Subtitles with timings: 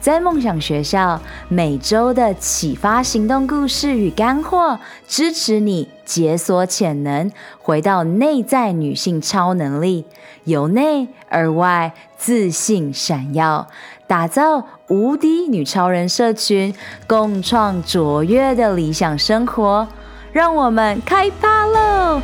[0.00, 7.30] 在梦想学校，每周的启发行动故事与干货，支持你解锁潜能，
[7.60, 10.04] 回到内在女性超能力，
[10.44, 13.66] 由内而外自信闪耀，
[14.06, 16.72] 打造无敌女超人社群，
[17.06, 19.88] 共创卓越的理想生活。
[20.32, 22.22] 让我们开趴喽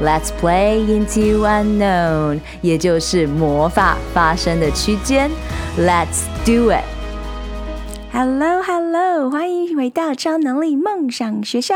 [0.00, 5.30] ！Let's play into unknown，也就是魔法发生的区间。
[5.76, 6.84] Let's do it!
[8.10, 11.74] Hello, Hello，欢迎回到超能力梦想学校。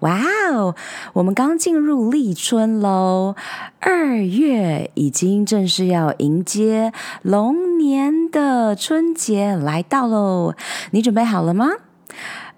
[0.00, 0.74] 哇哦，
[1.12, 3.36] 我们刚进入立春喽，
[3.78, 10.54] 二月已经正式要迎接龙年的春节来到喽。
[10.90, 11.70] 你准备好了吗？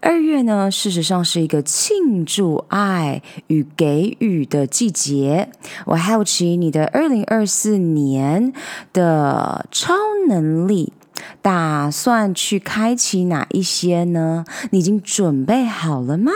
[0.05, 5.48] 二月呢，事实上是一个庆祝爱与给予的季节。
[5.86, 8.52] 我好奇你的二零二四年
[8.92, 9.94] 的超
[10.28, 10.92] 能力，
[11.41, 14.44] 打算去开启哪一些呢？
[14.72, 16.33] 你已经准备好了吗？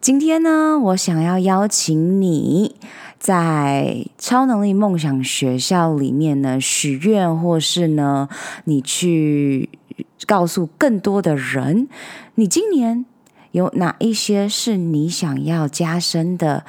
[0.00, 2.76] 今天呢，我想要邀请你
[3.18, 8.30] 在超能力梦想学校里面呢许愿，或是呢
[8.64, 9.68] 你去。
[10.24, 11.88] 告诉更多的人，
[12.34, 13.04] 你今年
[13.50, 16.64] 有哪一些是你想要加深的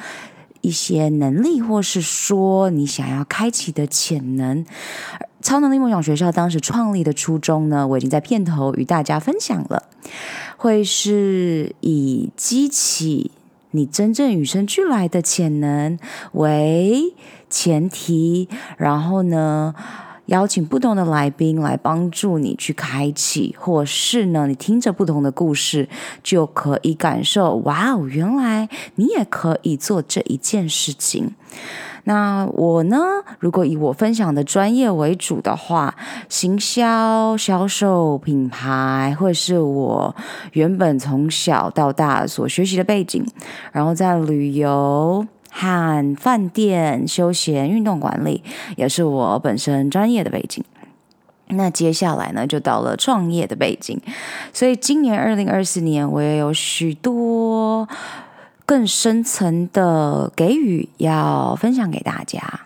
[0.60, 4.66] 一些能力，或是说你想要开启的潜能？
[5.42, 9.84] 超能力梦想学校当时创立的初衷呢，我已经在片头与大家分享了，
[10.58, 13.32] 会是以激起
[13.72, 15.98] 你真正与生俱来的潜能
[16.34, 17.14] 为
[17.50, 19.76] 前提，然后呢，
[20.28, 25.90] 邀请不同的来宾来帮助你去开启，或是呢，你听着不同的故事，
[26.24, 31.36] 就可以感受，哇哦，原来你也可以做这一件事情。
[32.06, 33.00] 那我呢，
[33.40, 35.96] 如果以我分享的专业为主的话，
[36.28, 40.16] 行销、销售、品牌，会是我
[40.52, 43.26] 原本从小到大所学习的背景，
[43.72, 45.26] 然后在旅游。
[45.56, 48.44] 和饭店、休闲、运动管理
[48.76, 50.64] 也是我本身专业的背景。
[51.50, 54.02] 那接下来呢，就到了创业的背景。
[54.52, 57.88] 所以今年二零二四年，我也有许多
[58.66, 62.62] 更深层的给予要分享给大家。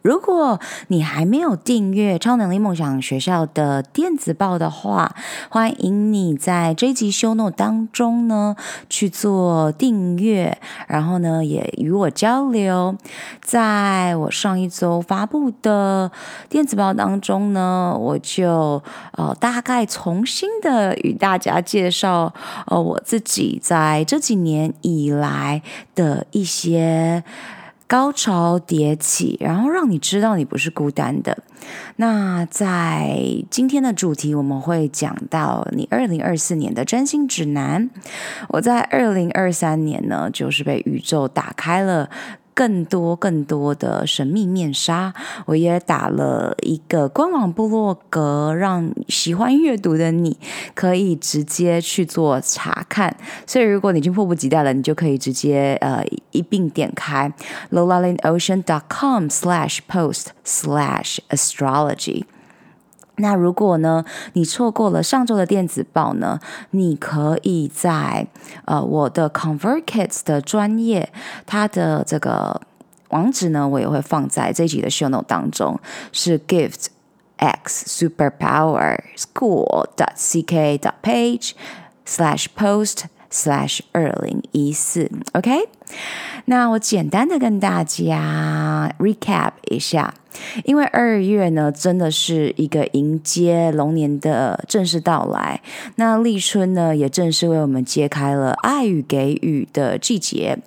[0.00, 5.14] 如果你还没有订阅超能力梦想学校的电子报的话，
[5.50, 8.54] 欢迎你在这一集 show note 当中呢
[8.88, 10.56] 去做订阅，
[10.86, 12.96] 然后呢也与我交流。
[13.42, 16.10] 在我上一周发布的
[16.48, 18.82] 电子报当中呢，我就
[19.12, 22.32] 呃大概重新的与大家介绍
[22.66, 25.60] 呃我自己在这几年以来
[25.94, 27.24] 的一些。
[27.88, 31.42] 高潮迭起，然后让你知道你不是孤单的。
[31.96, 33.18] 那在
[33.50, 37.88] 今天的主题，我们会讲到你二零二四年的占星指南。
[38.50, 42.10] 我在二零二三年呢，就是被宇宙打开了。
[42.58, 45.14] 更多更多的神秘面纱，
[45.46, 50.36] 我也打了一个官网部落格，让喜欢阅读的你
[50.74, 53.16] 可以直接去做查看。
[53.46, 57.32] 所以，如果你已经迫不及待了，你就可以直接呃一并点开
[57.70, 62.24] lolalinocean.com/slash post slash astrology。
[63.18, 66.40] 那如果呢，你错过了上周的电子报呢，
[66.70, 68.26] 你可以在
[68.64, 71.12] 呃我的 ConvertKit 的专业，
[71.46, 72.60] 它的这个
[73.10, 75.78] 网址呢，我也会放在这一集的 Show Note 当中，
[76.12, 76.86] 是 Gift
[77.36, 81.52] X Superpower School dot ck dot page
[82.06, 85.68] slash post slash 二零一四，OK。
[86.46, 90.14] 那我简单的跟大家 recap 一下，
[90.64, 95.60] 因为二月呢，真的是一个迎接龙年的正式到来。
[95.96, 100.58] 那立春呢，也正式为我们揭开了爱与给予的季节。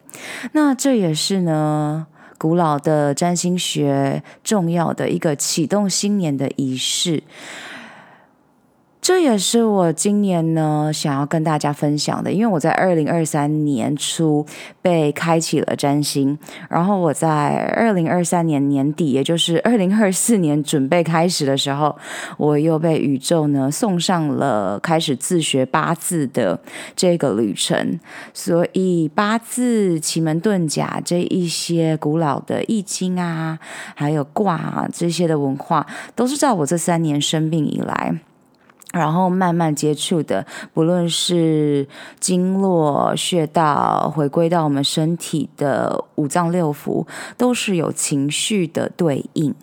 [0.51, 2.06] 那这也是呢，
[2.38, 7.24] 古老的占星学，重要的一个启动新年的仪式。
[9.01, 14.45] 这也是我今年呢想要跟大家分享的，因为我在二零二三年初
[14.80, 16.38] 被开启了占星，
[16.69, 21.98] 然后我在二零二三年年底，也就是二零二四年准备开始的时候，
[22.38, 26.59] 我又被宇宙呢送上了开始自学八字的
[26.95, 28.00] 这个旅程。
[28.36, 33.57] 所以八字、奇门遁甲这一些古老的易经啊，
[33.95, 38.19] 还有卦啊这些的文化，都是在我这三年生病以来。
[38.93, 41.88] 然后慢慢接触的，不论是
[42.19, 47.07] 经络穴道，回归到我们身体的五脏六腑，
[47.38, 49.55] 都是有情绪的对应。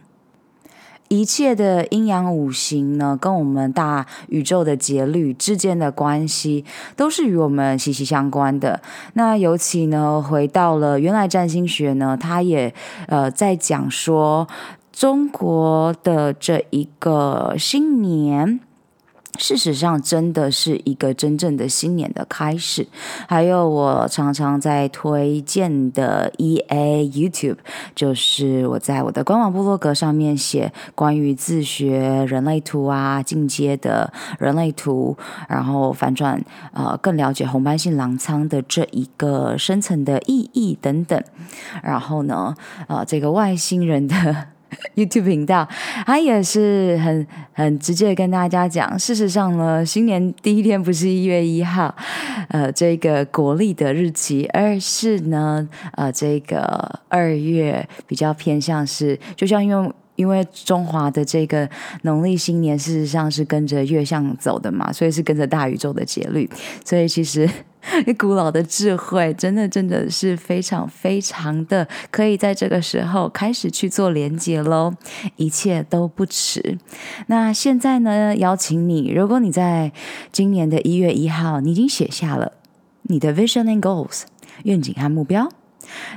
[1.09, 6.67] 一切的阴阳五行呢，跟我们大宇宙的节律之间的关系，
[6.97, 8.81] 都是与我们息息相关的。
[9.15, 12.75] 那尤其呢，回到了原来占星学呢，它也
[13.07, 14.47] 呃在讲说
[14.93, 18.61] 中国的这一个新年。
[19.39, 22.87] 事实上，真的是一个真正的新年的开始。
[23.27, 27.57] 还有我常常在推荐的 EA YouTube，
[27.95, 35.17] 就是我在我的官网部落格上面写关于自学人类图啊、进阶的人类图，
[35.49, 41.23] 然后反转呃更了解红斑性狼疮的这一个深层的意义等等。
[41.83, 42.55] 然后呢，
[42.89, 44.49] 呃，这个外星人的。
[44.97, 45.69] YouTube 频道，
[46.07, 51.95] 他也是很很直接跟大家讲，事实上呢，新年第一天不是一月一号，
[52.49, 61.69] 呃，这个国历的日期，而是呢，呃，这个二月比较偏向是，就像因为因为中华的这个
[62.03, 66.49] 农历新年，事实上是跟着月相走的嘛，所以是跟着大宇宙的节律，
[66.85, 67.49] 所以其实。
[68.19, 74.95] 古老的智慧，真的真的是非常非常的，可以在这个时候开始去做连接喽，
[75.37, 76.79] 一切都不迟。
[77.27, 79.93] 那现在呢，邀请你，如果你在
[80.33, 82.53] 今年的一月一号，你已经写下了
[83.03, 84.23] 你的 vision and goals
[84.65, 85.49] 愿景和目标，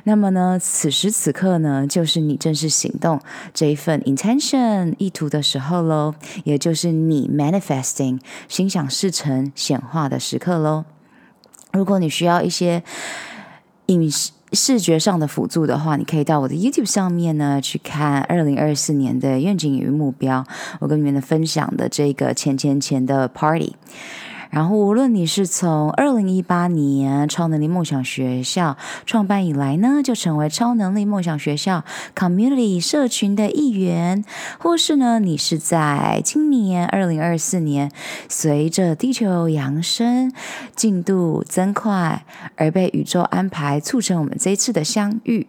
[0.03, 3.19] 那么呢，此时此刻呢，就是你正式行动
[3.53, 10.85] 这一份 intention 意图的时候喽，也就是你 manifesting 心想事成显化的时刻喽。
[11.73, 12.83] 如果你需要一些
[13.88, 20.45] 影视视觉上的辅助的话，你可以到我的 YouTube 上面呢去看二零二四年的愿景与目标，
[20.79, 23.75] 我跟你们的分享的这个钱钱钱的 Party。
[24.51, 34.25] 然后，无论你是从二零一八年超能力梦想学校创办以来呢，就成为超能力梦想学校 Community 社群的一员，
[34.59, 37.89] 或是呢，你是在今年二零二四年
[38.27, 40.33] 随着地球扬升
[40.75, 42.25] 进度增快
[42.57, 45.48] 而被宇宙安排促成我们这一次的相遇，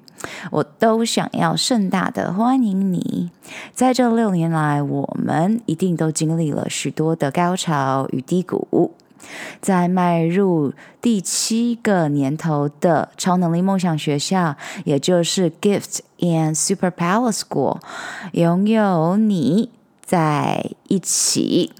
[0.50, 3.30] 我都想要盛大的欢迎你。
[3.72, 8.92] 在这六年来，我们一定都经历了许多的高潮与低谷。
[9.60, 17.78] 在迈入第七个年头的超能力梦想学校，也就是 Gift and Superpower School，
[18.32, 19.70] 拥有你
[20.04, 21.72] 在一起。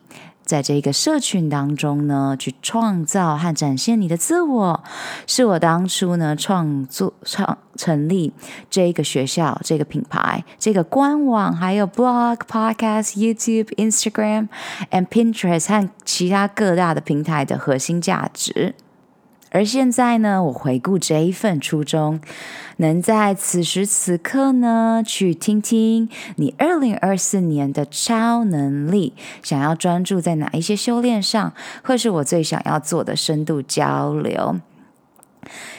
[0.53, 4.85] 在这个社群当中呢，去创造和展现你的自我，
[5.27, 8.35] 是我当初呢创作创成立
[8.69, 14.49] 这个学校、这个品牌、这个官网，还有 blog、podcast、YouTube、Instagram
[14.91, 18.75] and Pinterest 和其他各大的平台的核心价值。
[19.53, 22.19] 而现在呢，我回顾这一份初衷，
[22.79, 29.13] 能在此时此刻呢，去听听你二零二四年的超能力，
[29.43, 31.53] 想要专注在哪一些修炼上，
[31.85, 34.57] 会是我最想要做的深度交流。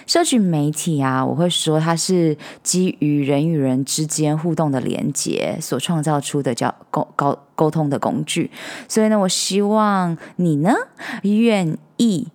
[0.05, 8.51] 社群媒体啊，我会说它是基于人与人之间互动的连接所创造出的叫沟沟沟通的工具，
[8.87, 10.75] 所以呢，我希望你呢
[11.23, 12.27] 愿意。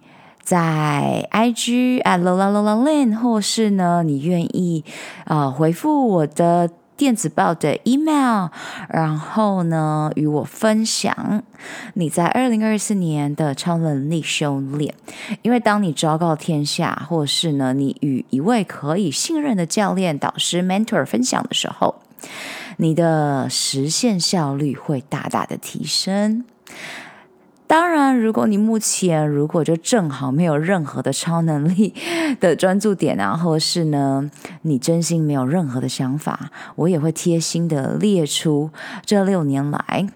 [0.49, 4.83] 在 IG at Lola Lola Lin，或是呢，你愿意
[5.27, 8.49] 啊、回复我的电子报的 email，
[8.89, 11.43] 然后呢，与我分享
[11.93, 14.95] 你在二零二四年的超能力修炼。
[15.43, 21.97] 因为当你昭告天下，或是呢，你与一位可以信任的教练、导师、mentor 分享的时候，
[22.79, 26.47] 你的实现效率会大大的提升。
[27.69, 31.95] 当然，如果你目前如果就正好没有任何的超能力
[32.41, 34.31] 的专注点啊，或是呢，
[34.63, 38.71] 你真心没有任何的想法，我也会贴心的列出
[39.05, 40.09] 这六年来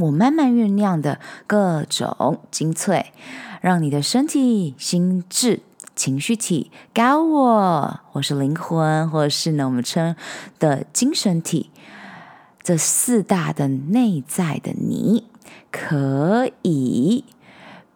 [0.00, 3.12] 我慢慢酝酿的各种精粹，
[3.60, 5.60] 让你的身体、心智、
[5.94, 10.16] 情绪体、高我，或是灵魂，或是呢我们称
[10.58, 11.68] 的精神体，
[12.62, 15.24] 这四大的内在的你。
[15.72, 17.24] 可以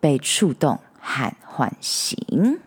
[0.01, 2.59] 被触动和唤醒。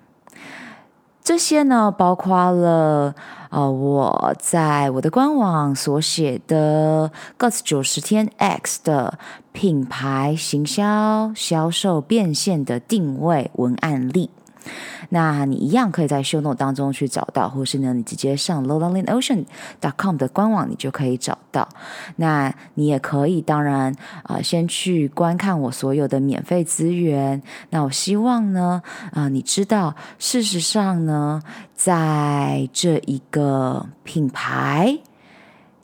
[1.22, 3.14] 这些呢，包括了
[3.50, 9.20] 呃，我在我的官网所写的《GOT 九十天 X》的
[9.52, 14.30] 品牌行销销售变现的定位文案例。
[15.10, 21.68] 那你一样可以在 show note 当中去找到，或是呢，你直接上 lowlandocean.com 的官网，你就可以找到。
[22.18, 27.42] 那你也可以，当然啊、先去观看我所有的免费资源。
[27.70, 31.42] 那我希望呢，啊、你知道，事实上呢，
[31.74, 35.00] 在这一个品牌，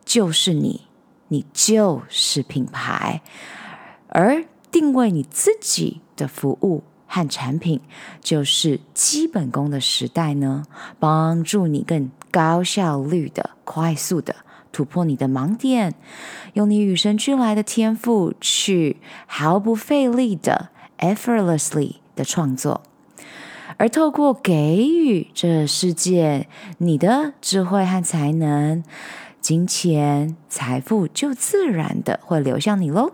[0.04, 0.82] 就是你，
[1.30, 3.22] 你就是品牌，
[4.10, 6.84] 而定位你自己的服务。
[7.16, 7.80] 和产品
[8.20, 10.66] 就是基本功的时代呢，
[11.00, 14.36] 帮助你更高效率的、快速的
[14.74, 15.96] 突破你的盲点，
[16.56, 22.82] 用你与生俱来的天赋去毫不费力的 effortlessly 的创作，
[23.78, 28.84] 而透过给予这世界你的智慧和才能，
[29.40, 33.14] 金钱财富就自然的会流向你喽。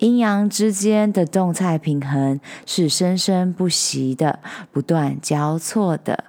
[0.00, 4.40] 阴阳之间的动态平衡是生生不息的、
[4.72, 6.24] 不断交错的。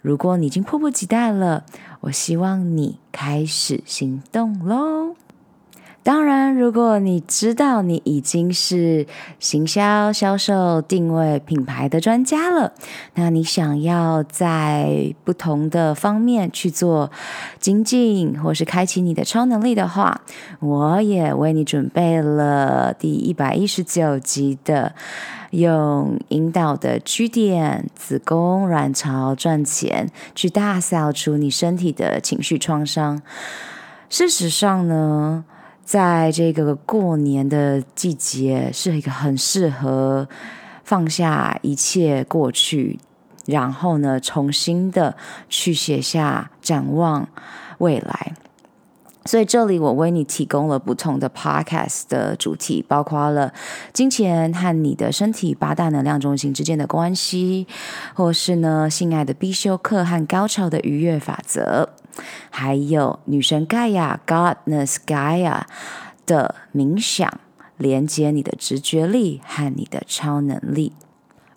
[0.00, 1.64] 如果你已经迫不及待了，
[2.00, 5.16] 我希望你开始行动喽。
[6.08, 9.06] 当然，如果你知道你已经是
[9.38, 12.72] 行销、销售、定位品牌的专家了，
[13.12, 17.10] 那你想要在不同的方面去做
[17.58, 20.22] 精进，或是开启你的超能力的话，
[20.60, 24.94] 我也为你准备了第一百一十九集的
[25.50, 33.20] 用引导的据点、子宫、卵巢赚钱，去大扫除你身体的情绪创伤。
[34.08, 35.44] 事实上呢，
[35.88, 40.28] 在这个过年的季节，是一个很适合
[40.84, 42.98] 放下一切过去，
[43.46, 45.16] 然后呢，重新的
[45.48, 47.26] 去写下展望
[47.78, 48.34] 未来。
[49.24, 53.54] 所以这里我为你提供了不同的 podcast 的主题，包括了
[53.94, 57.66] 金钱和你的身体八大能量中心之间的关系，
[58.12, 61.88] 或是呢，性爱的必修课和高潮的愉悦法则。
[62.50, 65.62] 还有女神盖亚 Goddess Gaia
[66.26, 67.40] 的冥想，
[67.76, 70.92] 连接你的直觉力和你的超能力。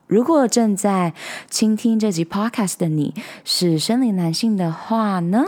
[0.08, 1.14] 如果正在
[1.50, 3.14] 倾听这集 Podcast 的你
[3.46, 5.46] 是生理男性的话呢，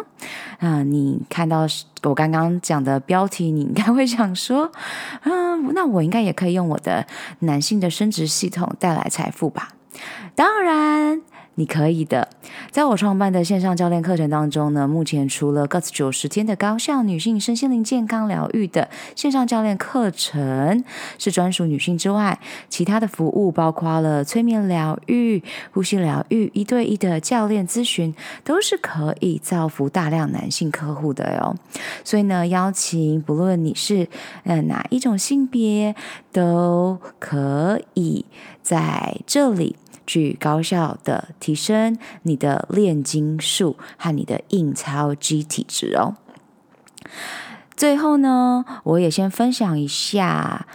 [0.60, 1.68] 啊，你看到
[2.04, 4.72] 我刚刚讲的标题，你应该会想说，
[5.24, 7.06] 嗯，那我应该也可以用我的
[7.40, 9.74] 男性的生殖系统带来财富吧？
[10.34, 11.22] 当然。
[11.56, 12.28] 你可以的，
[12.72, 20.84] 在我创办的线上教练课程当中呢，目前除了 Guts 九十天的高效女性身心灵健康疗愈的线上教练课程
[21.20, 31.56] 是专属女性之外，其他的服务包括了催眠疗愈、呼吸疗愈、一对一的教练咨询，都是可以造福大量男性客户的哟。
[32.04, 34.08] 所以呢，邀请不论你是
[34.44, 35.96] 呃哪一种性别，
[36.32, 38.26] 都可以
[38.64, 39.76] 在这里。
[40.06, 46.16] 去高效的提升你的炼金术和你的印钞机体质哦。
[47.76, 50.66] 最后呢，我也先分享一下。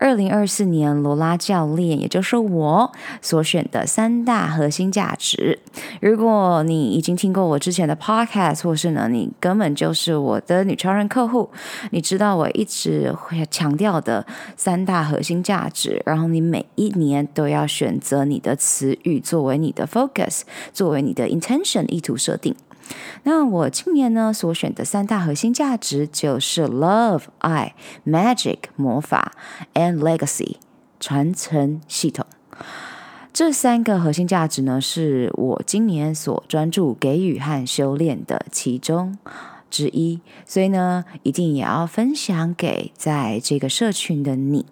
[0.00, 2.90] 二零二四年罗拉教练，也就是我
[3.20, 5.58] 所选的三大核心价值。
[6.00, 11.50] 如果你已经听过我之前的 podcast，或是呢，你根本就是我的女超人客户，
[11.90, 14.24] 你知道我一直会强调的
[14.56, 16.02] 三大核心价值。
[16.06, 20.40] 然后你每一年都要选择你的词语作为你的 focus，
[20.72, 22.56] 作为你的 intention 意图设定。
[23.22, 27.74] 那我今年呢所选的三大核心价值就是 love 爱、
[28.06, 29.32] magic 魔法
[29.74, 30.56] and legacy
[30.98, 32.26] 传承系统。
[33.32, 39.16] 这三个核心价值呢，是我今年所专注给予和修炼的其中
[39.70, 44.66] 之一，所以呢，一定也要分享给在这个社群的你。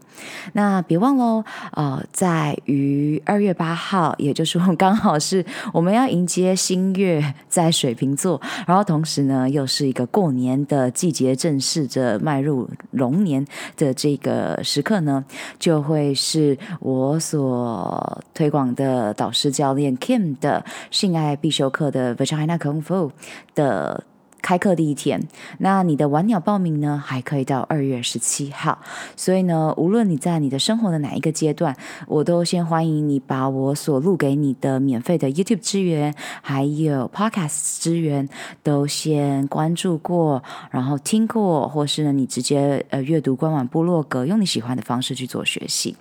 [0.54, 15.24] 那别忘喽，呃，在于二月八号，也就是我刚好是我们要迎接新月在水瓶座，然后同时呢，又是一个过年的季节，正式着迈入龙年的这个时刻呢，
[15.60, 23.12] 就会是我所推广的导师教练 Kim 的性爱必修课的 Vagina Kung Fu
[23.54, 24.02] 的。
[24.48, 25.28] 开课第一天。
[25.58, 28.78] 那你的晚鸟报名呢，还可以到二月十七号。
[29.14, 31.76] 所以呢，无论你在你的生活的哪一个阶段，
[32.06, 38.26] 我都先欢迎你把我所录给你的免费的 YouTube 资源，还有 Podcast 资源，
[38.62, 45.94] 都先关注过，然后听过，或是呢，你直接呃阅读官网部落格，用你喜欢的方式去做学习。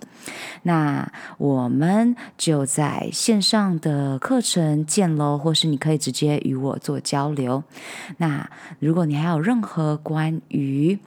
[0.62, 7.62] 那我们就在线上的课程见喽，或是你可以直接与我做交流。
[8.16, 8.37] 那
[8.78, 10.98] 如果你还有任何关于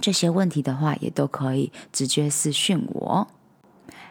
[0.00, 3.28] 这些问题的话，也都可以直接私讯我。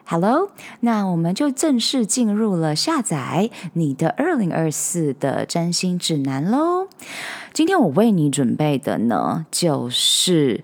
[0.06, 6.88] Hello，那我们就正式进入了下载你的二零二四的占星指南喽。
[7.52, 10.64] 今天我为你准备的呢，就是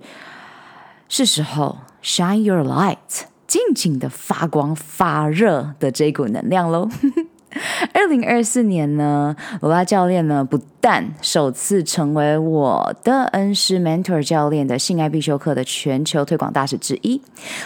[1.09, 3.25] 是时候 shine your light。
[3.45, 6.89] 尽情的发光发热的这股能量喽！
[7.93, 17.21] 二零二四年呢，罗拉教练呢不但首次成为我的恩师 mentor 教练的性爱必修课的全球推广大使之一，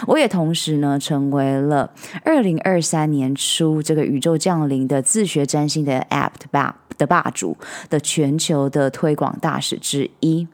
[0.06, 1.90] 我也同时呢成为了
[2.24, 7.56] 二零二三年初这个宇宙降临的自学占星的 app 的霸的霸主
[7.88, 10.46] 的全球的推广大使之一。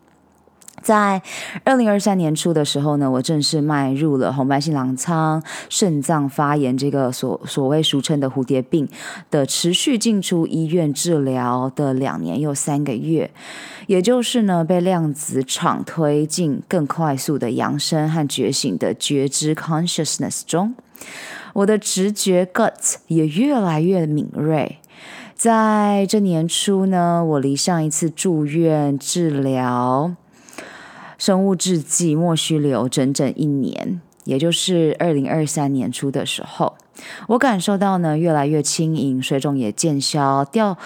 [0.84, 1.22] 在
[1.64, 8.86] 二零二三年初的时候呢，我正式迈入了红斑性狼疮、肾脏发炎这个所所谓俗称的蝴蝶病
[9.30, 13.30] 的持续进出医院治疗的两年又三个月，
[13.86, 20.74] 也就是呢被量子场推进更快速的扬升和觉醒的觉知 consciousness 中，
[21.54, 24.80] 我的直觉 gut 也越来越敏锐。
[25.34, 30.14] 在这年初呢，我离上一次住院治疗。
[31.18, 36.74] 生物制剂莫须留整整一年，也就是二零二三年初的时候，
[37.28, 40.76] 我感受到呢越来越轻盈，水肿也渐消，掉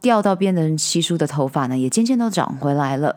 [0.00, 3.16] 掉到变得稀疏的头发呢也渐渐都长回来了。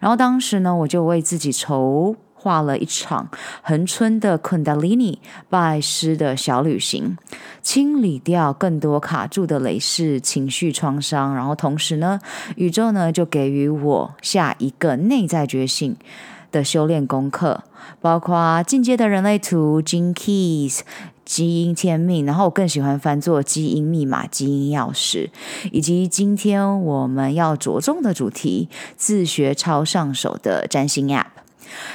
[0.00, 3.28] 然后当时呢，我就为自己愁画了一场
[3.62, 7.16] 恒春的昆达里尼拜师的小旅行，
[7.62, 12.18] 清理掉更多卡住的累世情绪创伤，然后同时呢，
[12.56, 15.96] 宇宙呢就给予我下一个内在觉醒
[16.50, 17.62] 的修炼功课，
[18.00, 20.80] 包括进阶的人类图、Gene Keys、
[21.24, 25.30] 基因天命，然后我更喜欢翻作基因密码、基因钥匙，
[25.70, 28.68] 以及今天我们要着重的主题——
[28.98, 31.26] 自学超上手的占星 App。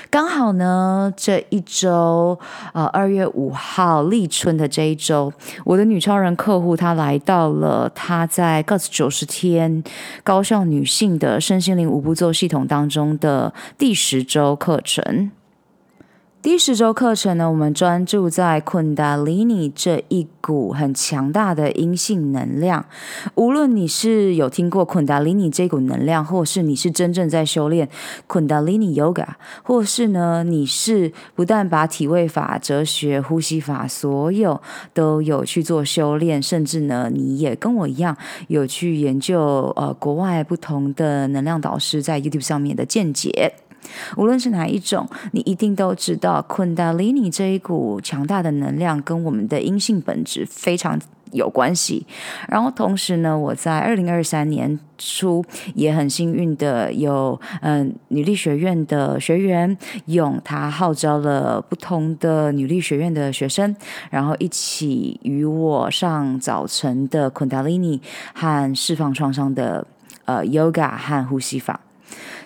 [0.10, 2.38] 刚好呢，这一周，
[2.74, 5.32] 呃，二月五号立春的这一周，
[5.66, 9.84] 我的女超人客户她来到了她在 GUTS 九十天
[10.24, 15.32] 高效女性的身心灵五步骤系统当中的第十周课程。
[16.40, 22.86] 第十周课程呢，我们专注在昆达里尼这一股很强大的阴性能量。
[23.36, 27.90] 无论你是有听过昆达里尼这股能量，或是你是真正在修炼
[28.28, 29.28] 昆达里尼 Yoga，
[29.64, 34.62] 或是呢，你是不但把体位法、哲学、呼吸法所有
[34.94, 38.16] 都有去做修炼，甚至呢，你也跟我一样
[38.48, 43.54] 有去研究呃国外不同的能量导师在 YouTube 上面的见解。
[44.16, 51.00] 无论是哪一种，你一定都知道，昆达里尼这一股强大的能量跟我们的阴性本质非常
[51.32, 52.06] 有关系。
[52.48, 55.44] 然后同时呢，我在二零二三年初
[55.76, 63.76] 也很幸运的有嗯女力学院的学员用他号召了不同的女力学院的学生，
[64.10, 68.02] 然后一起与我上早晨的昆达里尼
[68.34, 69.86] 和释放创伤的
[70.26, 71.82] 呃 Yoga 和呼吸法。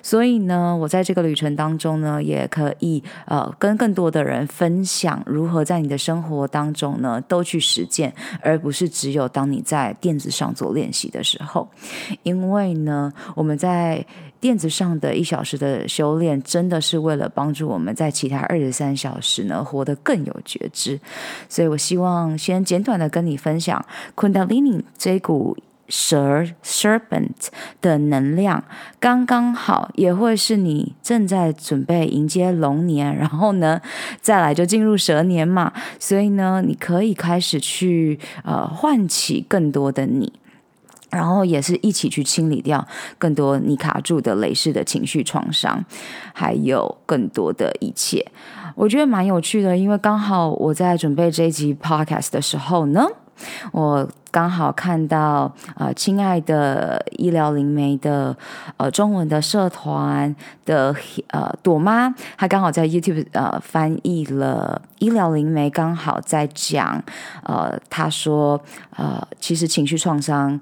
[0.01, 11.67] 所以呢，我在这个旅程当中呢，也可以呃跟更多的人分享如何在你的生活当中呢都去实践，而不是只有当你在垫子上做练习的时候。
[12.23, 14.05] 因为呢，我们在
[14.39, 20.99] 垫子上的一小时的修炼，真的是为了帮助我们在其他二十三小时呢活得更有觉知。
[21.47, 23.83] 所以我希望先简短的跟你分享
[24.15, 25.55] 昆达里尼这股。
[25.91, 27.49] 蛇 serpent
[27.81, 28.63] 的能量
[28.97, 33.81] 刚刚好，也会是你正在准备迎接龙年，然后呢，
[34.21, 35.73] 再来就进入蛇年嘛。
[35.99, 40.31] 所以呢，你可以开始去呃唤起更多的你，
[41.09, 45.83] 然后也是一起去清理掉更多你卡住的累世的情绪创伤，
[46.33, 48.25] 还有更多的一切。
[48.75, 53.05] 我觉得蛮有趣的，因为刚好我在准备这一集 podcast 的时候呢。
[53.71, 58.35] 我刚好看到，呃，亲爱的医疗灵媒的，
[58.77, 60.33] 呃，中文的社团
[60.65, 60.95] 的，
[61.27, 67.03] 呃，朵妈，她刚好在 YouTube 呃翻译了医疗灵媒，刚好在讲，
[67.43, 68.61] 呃，她说，
[68.95, 70.59] 呃，其实情绪创伤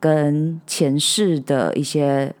[0.00, 2.34] 跟前世的一些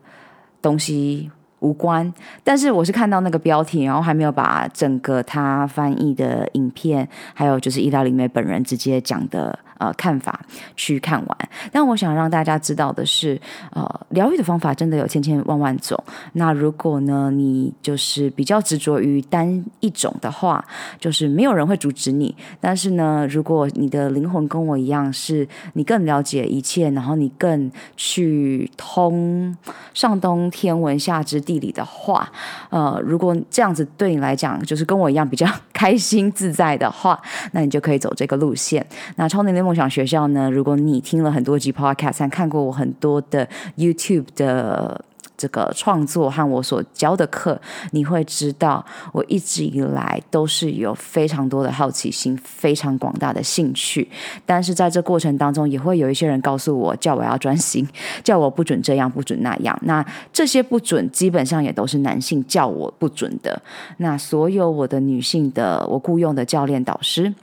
[0.60, 9.56] 东西无关，但是我是看到那个标题，然后还没有把整个他翻译的影片，还有就是意大利妹本人直接讲的。
[9.82, 10.38] 呃，看法
[10.76, 11.38] 去看完，
[11.72, 13.40] 但我想让大家知道的是，
[13.72, 15.98] 呃，疗愈的方法真的有千千万万种。
[16.34, 20.64] 那如果呢，你就是比较执着于单一种的话，
[21.00, 22.32] 就是没有人会阻止你。
[22.60, 29.56] 但是呢，如果你的灵魂跟我一样，是你更了解一切，然后你更去通
[29.92, 32.30] 上通天文下知地理的话，
[32.70, 38.86] 呃，如果这样子对你来讲，就是跟我一样比较 开心自在的话，那你就可以走这个路线。
[39.16, 45.02] 那超能力梦想学校呢，如果你听了很多集 Podcast，看过我很多的 YouTube 的
[45.34, 47.58] 这个创作和我所教的课，
[47.92, 54.06] 你会知道我一直以来都是有非常多的好奇心，非常广大的兴趣。
[54.44, 57.88] 但是在这过程当中，也会有一些人告诉我，叫我要专心，
[58.22, 59.74] 叫我不准这样，不准那样。
[59.84, 63.62] 那这些不准，基本上也都是男性叫我不准的。
[63.96, 67.34] 那所有我的女性的我雇佣的教练导师。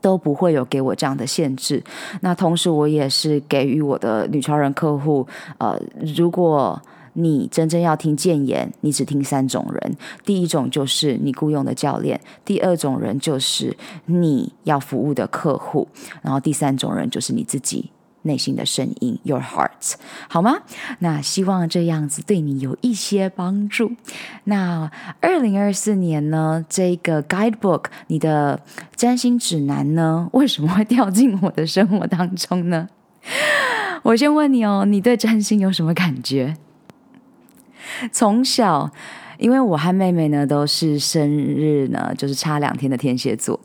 [0.00, 1.82] 都不会有给我这样的限制。
[2.20, 5.26] 那同时，我也是给予我的女超人客户，
[5.58, 5.80] 呃，
[6.16, 6.80] 如果
[7.14, 9.96] 你真正要听谏言，你只听三种人。
[10.24, 15.88] 第一种就是你雇佣的教练，第二种人就是你要服务的客户，
[16.22, 17.90] 然后第三种人就是你自己。
[18.28, 19.94] 内心的声音，Your heart，
[20.28, 20.58] 好吗？
[21.00, 23.90] 那希望这样子对你有一些帮助。
[24.44, 24.88] 那
[25.20, 28.60] 二零二四年呢，这个 Guidebook，你的
[28.94, 32.88] 占星指南呢，为什么会掉进我的生活当中呢？
[34.04, 36.56] 我先问你哦，你对占星有什么感觉？
[38.12, 38.92] 从小。
[39.38, 43.57] 因为我和妹妹呢都是生日呢，就是差两天的天蝎座，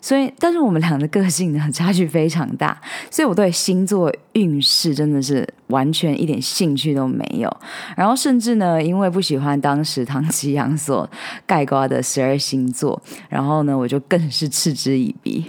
[0.00, 7.54] 所以但是我们俩的个性呢差距非常大，所以我对星座运势真的是完全一点兴趣都没有。
[7.96, 11.08] 然后甚至呢，因为不喜欢当时唐吉阳所
[11.46, 15.44] 概括的十二星座，然后呢，我就更是嗤之以鼻。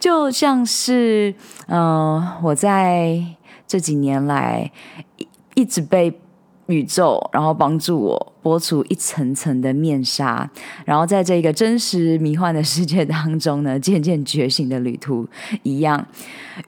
[0.00, 1.34] 就像是
[1.68, 3.20] 嗯、我在
[3.66, 4.70] 这几年来
[5.16, 6.20] 一一直被。
[6.66, 10.48] 宇宙，然后帮助我剥除一层层的面纱，
[10.84, 15.26] 然后在这个真实迷幻的世界当中呢， 渐渐觉醒的旅途
[15.62, 16.06] 一样。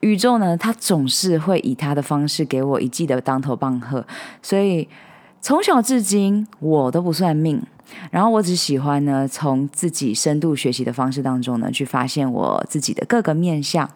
[0.01, 4.05] 宇宙呢，它总是会以它的方式给我一记的当头棒喝，
[4.41, 4.87] 所以
[5.41, 7.61] 从小至今，我都不算命。
[8.11, 13.89] 然后我只喜欢呢，从自己深度学习的方式当中呢，去发现我自己的各个面向，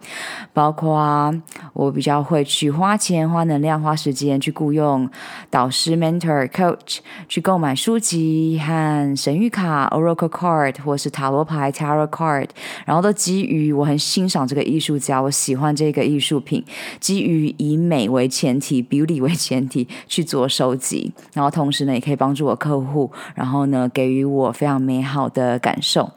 [0.54, 1.34] 包括
[1.73, 5.10] 我比较会去花钱、花能量、花时间去雇佣
[5.49, 12.47] 导师、mentor、coach，去购买书籍和神谕卡、oracle card 或是塔罗牌 tarot card，
[12.86, 16.63] 然后都基于我很欣赏这个艺术家，我喜欢这个艺术品，
[16.99, 23.80] 基于以美为前提、beauty 为前提去做收集，然后同时呢，也可以帮助我客户，然后呢。
[23.89, 26.11] 给予我非常美好的感受。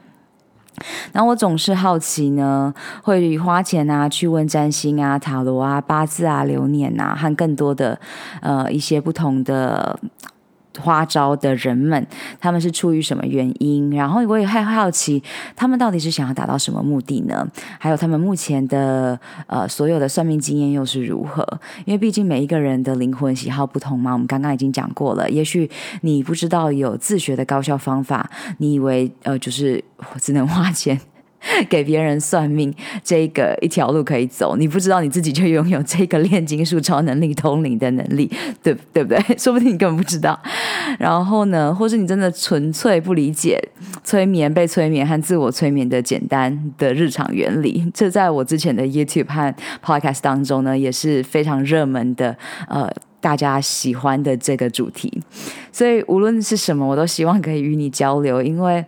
[1.12, 8.00] 那我总是好奇呢，会花钱啊，去问占星啊、塔罗啊、八字啊、流年啊，和更多的
[8.40, 9.98] 呃一些不同的。
[10.80, 12.06] 花招的人们，
[12.40, 13.90] 他们是出于什么原因？
[13.94, 15.22] 然后我也很好奇，
[15.54, 17.46] 他们到底是想要达到什么目的呢？
[17.78, 21.46] 还有他们目前的呃所有的算命经验又是如何？
[21.84, 24.12] 因为毕竟每一个人的灵魂喜好不同嘛。
[24.12, 25.70] 我们刚刚已经讲过了，也许
[26.02, 29.82] 你不知道有自学的高效方法，你以为呃就是
[30.18, 31.00] 只能花钱。
[31.68, 38.30] 给别人算命，这个一条路可以走，你不知道你自己就拥有这个炼金术超能力通灵的能力，
[38.62, 39.18] 对对不对？
[39.36, 40.38] 说不定你根本不知道。
[40.98, 43.62] 然后呢，或是你真的纯粹不理解
[44.02, 49.54] 催眠、被催眠和自我催眠的简单的日常原理，这在我之前的 YouTube 和
[49.84, 52.36] Podcast 当中呢，也是非常热门的，
[52.68, 55.22] 呃，大家喜欢的这个主题。
[55.72, 58.84] 所以无论是什么，我都希望可以与你交流，因为。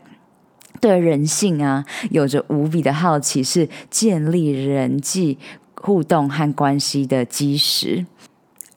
[0.80, 5.38] 对人性啊，有着无比的好奇，是建立人际
[5.74, 8.06] 互动和关系的基石。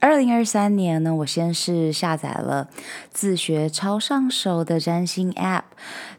[0.01, 2.69] 二零二三年呢，我先是下载了
[3.11, 5.63] 自学超上手的占星 App，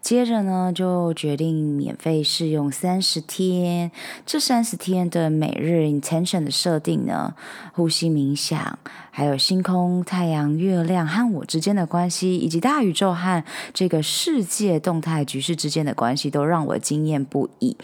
[0.03, 3.91] 接着呢就决定免费试用三十天。
[4.27, 7.35] 这三十天的每日 intention 的设定呢，
[7.73, 8.79] 呼吸冥想，
[9.11, 17.79] 还有星空、太阳、月亮和我之间的关系，以及大宇宙和这个世界动态局势之间的关系，都让我惊艳不已。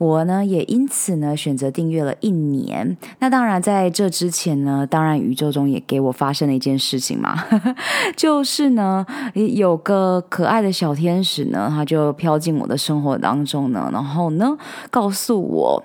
[0.00, 2.96] 我呢也因此呢选择订阅了一年。
[3.18, 7.34] 那当然在这之前呢，当然宇宙中也给我发生了一件事情嘛，
[8.16, 14.56] 就是呢有个可爱的小天使呢，他就飘进我的生活当中呢，然后呢
[14.90, 15.82] 告诉我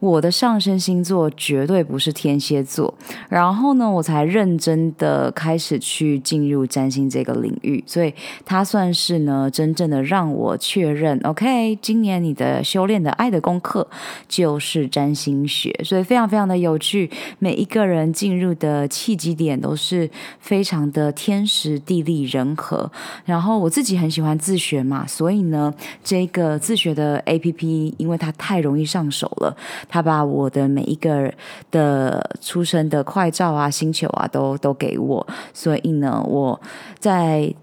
[0.00, 2.92] 我的上升星座绝对不是天蝎座，
[3.28, 8.12] 然后呢，我才认真的开始去进入占星这个领域，所以
[8.44, 13.86] 它算是呢，真正的让我确认，OK，今年你的修炼的爱的功课
[14.28, 22.90] 就是占星学，所以非常非常的有趣，每一个人进入的契机点都是非常的天时地利人和，
[23.24, 29.56] 然后我自己很喜欢自学嘛，所以呢，这个自学的 APP，因为它太容易上手了。
[29.88, 31.32] 他把我的每一个
[31.70, 36.60] 的出生的快照啊、星球啊，都都给我，所以呢，我
[36.98, 37.54] 在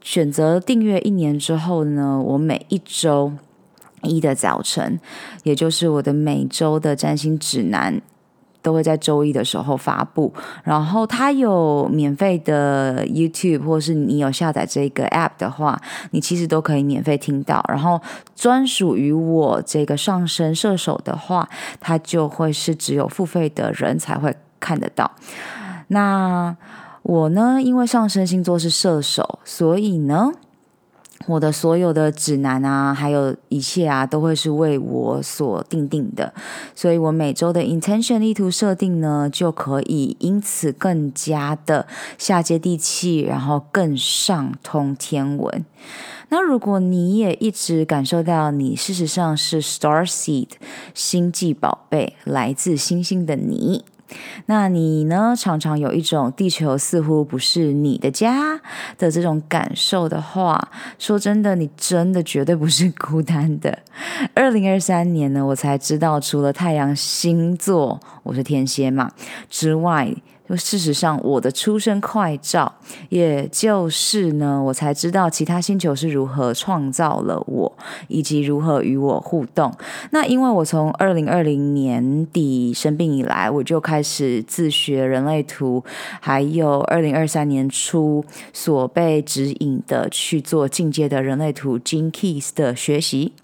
[0.00, 3.32] 选择订阅一年之后呢，我每一周
[4.02, 4.98] 一的早晨，
[5.42, 8.00] 也就是我的每周的占星指南。
[8.62, 10.32] 都会在周一的时候发布，
[10.64, 17.64] 然后它有免费的 YouTube，或是你有下载这个 App 的话，你其实都可以免费听到。
[17.68, 18.00] 然后
[18.34, 21.48] 专属于我这个上升射手的话，
[21.80, 25.10] 它就会是只有付费的人才会看得到。
[25.88, 26.56] 那
[27.02, 30.32] 我呢，因为上升星座是射手，所以呢。
[31.26, 36.32] 我的所有的指南啊，还有一切啊，都会是为我所定定的，
[36.74, 45.64] 所以我每周的 intention 意图设定呢，就可以因此更加的下接地气，然后更上通天文。
[46.30, 50.48] 那如果你也一直感受到你事实上是 star seed
[50.94, 53.84] 星际宝贝，来自星星的你。
[54.46, 55.34] 那你呢？
[55.36, 58.60] 常常有一种地球似乎不是你的家
[58.96, 63.78] 的这种感受的话，说真的，你真的绝对不是孤单的。
[64.34, 69.12] 二零二三年呢，我才知道，除了太阳星座，我是天蝎嘛
[69.48, 70.14] 之外。
[70.48, 72.72] 就事实上，我的出生快照，
[73.10, 77.70] 也就是呢，我才知道其他星球是如何创造了我，
[78.08, 79.70] 以及如何与我互动。
[80.10, 85.84] 那因为我从二零二零年底生病以来，我就开始自学人类图，
[86.20, 93.34] 还有二零二三年初所被指引的去做进阶的人类图 Gene Keys 的学习，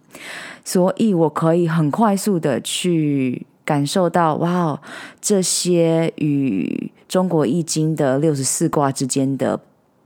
[0.65, 3.47] 所以我可以很快速的去。
[3.65, 4.81] 感受到哇，
[5.21, 9.59] 这些与中国易经的六十四卦之间的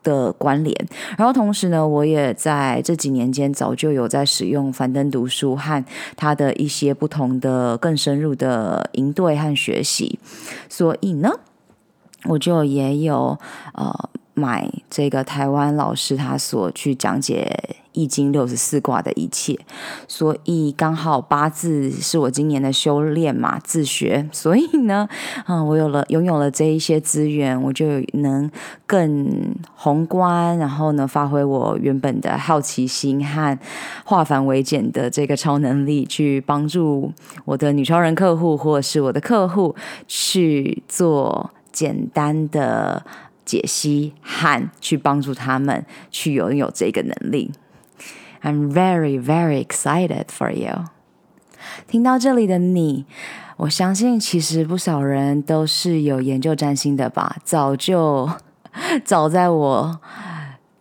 [0.02, 0.74] 的关联。
[1.16, 5.84] 然后同时呢，我也在这几年间早就有在使用樊登读书和
[6.16, 10.18] 他的一些不同的更深入的应对和学习，
[10.68, 11.30] 所以呢，
[12.24, 13.38] 我就也有
[13.74, 14.08] 呃
[14.38, 17.76] 买这个台湾老师他所去讲解。
[17.94, 19.58] 易经六十四卦的一切，
[20.06, 25.08] 所以刚好八字是我今年的修炼嘛，自学，所以呢，
[25.48, 28.48] 嗯， 我有了拥有了这一些资源，我就能
[28.86, 33.58] 更宏观，然后呢，发挥我原本的好奇心和
[34.04, 37.10] 化繁为简的这个超能力，去帮助
[37.44, 39.74] 我的女超人客户或是我的客户
[40.06, 43.04] 去做简单的
[43.48, 47.50] 解析和去帮助他们去拥有这个能力。
[48.42, 50.84] I'm very, very excited for you。
[51.86, 53.06] 听到这里的你，
[53.56, 57.36] 我相信其实不少人都是有研究占星的吧？
[57.42, 58.30] 早就
[59.04, 60.00] 早在我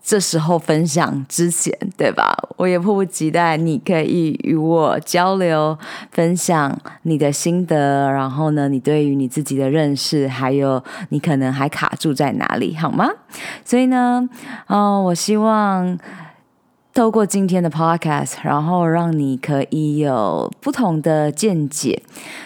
[0.10, 2.34] 这时候分享之前，对吧？
[2.56, 5.78] 我也迫不及待，你可以与我交流，
[6.12, 13.06] 分享你的心得，然后呢，你对于你自己的认识，还有你可能还卡住在哪里，好吗？
[13.66, 14.30] 所以呢，
[14.68, 16.00] 哦，我希望。
[16.98, 22.02] 透过今天的 podcast，然后让你可以有不同的见解。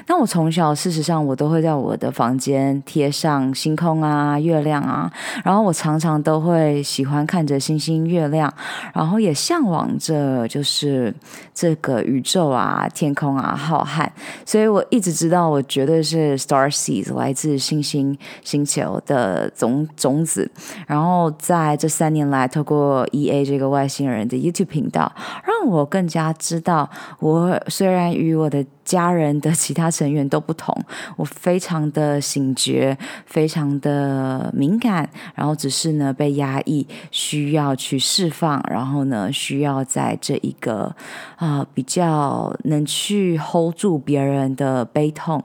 [0.07, 5.09] 那我从小，事实上，我都会在我的房间贴上星空啊、月亮啊，
[5.45, 8.53] 然后我常常都会喜欢看着星星、月亮，
[8.93, 11.15] 然后也向往着就是
[11.53, 14.05] 这个宇宙啊、天空啊浩瀚。
[14.45, 20.51] 所以我一直知道，我绝对是 star seeds 来自星星星球的种种子。
[20.85, 25.11] 然后在这三年来，透过 EA 这个外星人的 YouTube 频道，
[25.45, 30.75] 让我更加知道，我虽然与我的家人的其他成员都不同，
[31.15, 40.93] 我非常的醒觉，非常的敏感，然后只是呢被压抑，需要去释放，然后呢需要在这一个
[41.37, 45.43] 啊、比较能去 hold 住别人的悲痛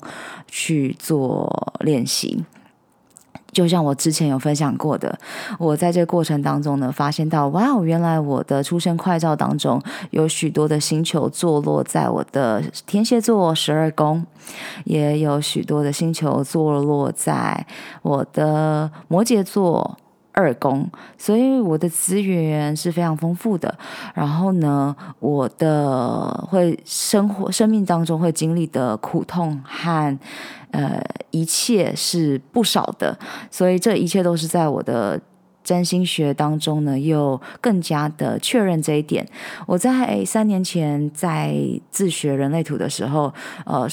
[0.48, 2.44] 去做练习。
[3.56, 5.18] 就像我之前有分享过的，
[5.58, 14.22] 我在这个过程当中呢，发现到哇，原来我的出生快照当中有许多的星球坐落在我的天蝎座十二宫，
[14.84, 17.66] 也有许多的星球坐落在
[18.02, 19.96] 我的摩羯座
[20.36, 23.76] 二宫，所以我的资源是非常丰富的。
[24.14, 30.18] 然后呢，我的会生活生命当中会经历的苦痛和
[30.70, 33.18] 呃一切是不少的，
[33.50, 35.20] 所以这一切都是在我的。
[35.66, 39.26] 占星学当中呢，又更加的确认这一点。
[39.66, 41.56] 我在三年前在
[41.90, 43.84] 自学人类图的时候，呃，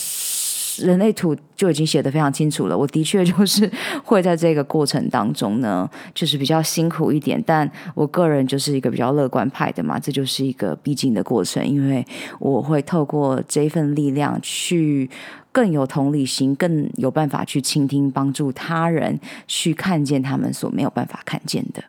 [0.80, 2.78] 人类图就已经写得非常清楚了。
[2.78, 3.70] 我的确就是
[4.04, 7.42] 会在这个过程当中呢，就是比较辛苦一点。
[7.46, 12.06] 但我个人就是一个比较乐观派的嘛，这就是一个必经的过程，因为
[12.40, 15.10] 我会透过这份力量去。
[15.54, 21.84] 更有同理心，更有办法去倾听，帮助他人去看见他们所没有办法看见的。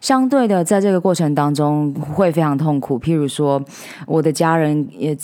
[0.00, 3.00] 相对的，在这个过程当中会非常痛苦。
[3.00, 3.60] 譬如说，
[4.06, 5.18] 我的家人也。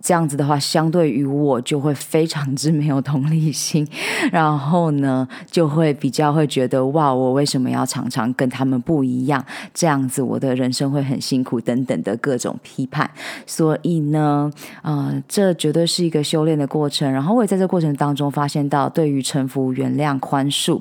[0.00, 3.86] 这样子的话，相对于我就会非常之没有同理心，
[4.30, 9.44] 然后呢，就会比较会觉得哇，我为什么要常常跟他们不一样？
[9.74, 13.10] 这样子我的人生会很辛苦等等的各种批判。
[13.44, 14.48] 所以呢，
[14.82, 17.10] 呃，这绝对是一个修炼的过程。
[17.12, 20.80] 然后我也在这过程当中发现到，对于臣服、原谅、宽恕，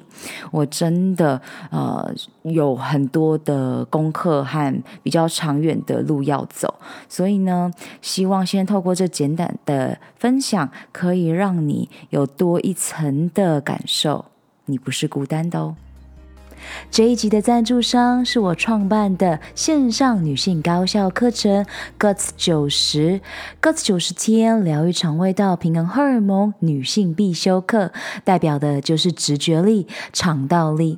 [0.51, 6.71] 我真的呃有很多的功课和比较长远的路要走。
[7.09, 9.06] 所以呢，希望先透过这。
[9.07, 14.25] 简单的分享可以让你有多一层的感受，
[14.65, 15.75] 你不是孤单的哦。
[16.89, 21.63] 这一集的赞助商是我创办的线上女性高效课程
[21.99, 23.21] Guts 九十
[23.61, 27.91] Guts 九十天疗愈肠胃道平衡荷尔蒙女性必修课，
[28.23, 30.97] 代表的就是直觉力、肠道力。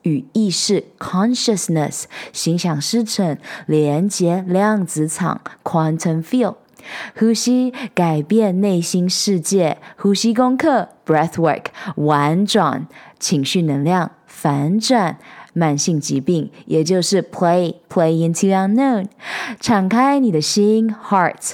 [0.03, 2.03] 与意识 （consciousness）。
[2.31, 6.55] 心想事成，连接量子场 （quantum field），
[7.17, 12.87] 呼吸改变内心世界，呼吸功课 （breathwork），玩转
[13.19, 15.17] 情绪能量，反转
[15.53, 19.07] 慢性疾病，也就是 play play into unknown，
[19.59, 21.53] 敞开你的心 （heart）。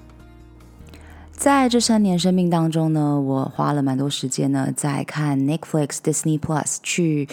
[1.41, 7.27] 在这三年生命当中呢，我花了蛮多时间呢，在看 Netflix、Disney Plus，去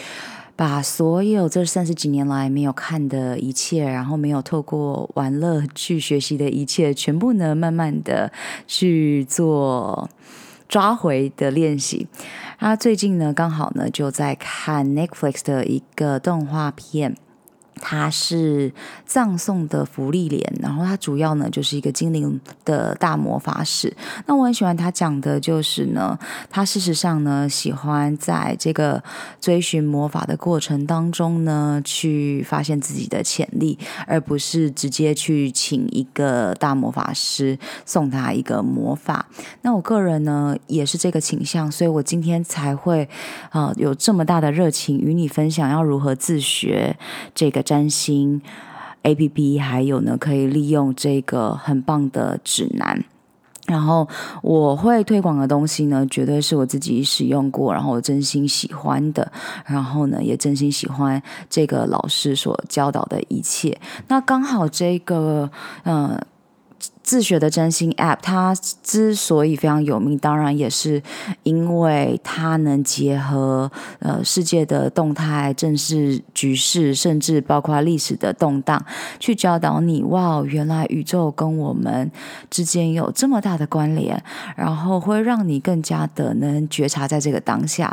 [0.56, 8.32] 把所有这三十几年来没有看的一切，然后没有透过玩乐去学习的一切，全部呢，慢慢的
[8.66, 10.08] 去做
[10.70, 12.08] 抓回的练习。
[12.58, 17.14] 他最近呢，刚好呢就在看 Netflix 的一个动画片。
[17.78, 18.72] 他是
[19.06, 23.94] 葬送的福利莲，然后他主要呢就是一个精灵的大魔法使。
[24.26, 26.18] 那我很喜欢他讲的，就是呢，
[26.50, 29.02] 他事实上呢喜欢在这个
[29.40, 39.26] 追寻魔法的过程当中呢，去发现自己的潜力，而不是直接去请一个大魔法师送他一个魔法。
[39.62, 43.08] 那我个人呢也是这个倾向，所以我今天才会
[43.50, 46.96] 啊、有这么大的热情与你分享要如何自学
[47.34, 47.62] 这个。
[47.68, 48.40] 占星
[49.02, 53.04] APP，还有呢，可以利用这个很棒的指南。
[53.66, 54.08] 然后
[54.42, 59.30] 我会推广的东西呢，绝对是我自己使用过，然后我真心喜欢的。
[59.66, 63.78] 然后呢，也真心喜欢这个老师所教导的一切。
[64.06, 65.50] 那刚好这个，
[65.84, 66.18] 嗯、
[67.08, 71.02] 自学的占星 App，它之所以非常有名，当然也是
[71.42, 78.84] 因为它能结合呃世界的动态、政治局势，甚至包括历史的动荡，
[79.18, 82.12] 去教导你哇，原来宇宙跟我们
[82.50, 84.22] 之间有这么大的关联，
[84.54, 87.90] 然后会让你更加的能觉察在这个当下。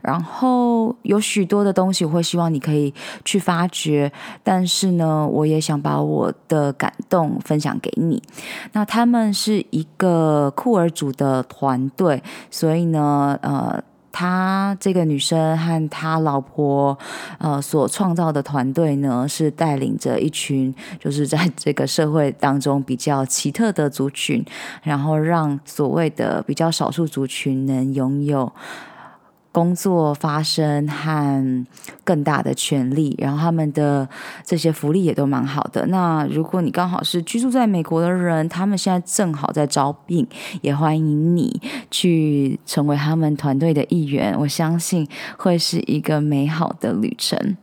[0.00, 2.94] 然后有许多的东西，我会希望你可以
[3.26, 4.10] 去发掘，
[4.42, 8.22] 但是呢，我也想把我的感动分享给你。
[8.72, 16.96] 那他们是一个库尔族的团队，所以呢，呃，他这个女生和他老婆，
[17.38, 24.44] 呃，所创造的团队呢，是带领着一群就是在这个社会当中比较奇特的族群，
[24.82, 28.52] 然后让所谓的比较少数族群能拥有。
[29.54, 31.66] 工作发生和
[32.02, 34.08] 更大的权利，然后他们的
[34.44, 35.86] 这些福利也都蛮好的。
[35.86, 40.26] 那如果你刚好是居住在美国的人，他们现在正好在招聘，
[40.60, 44.36] 也欢迎你去成为他们团队的一员。
[44.36, 45.06] 我相信
[45.38, 47.56] 会是一个美好的旅程。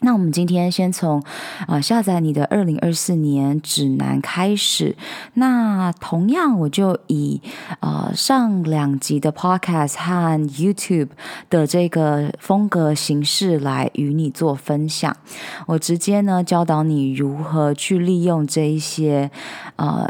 [0.00, 1.22] 那我们今天先从
[1.66, 4.96] 啊、下载你的二零二四年指南开始。
[5.34, 7.40] 那同样，我就以
[7.80, 11.08] 呃上两集的 Podcast 和 YouTube
[11.50, 15.16] 的这个风格形式来与你做分享。
[15.66, 19.30] 我直接呢教导你如何去利用这一些
[19.76, 20.08] 呃。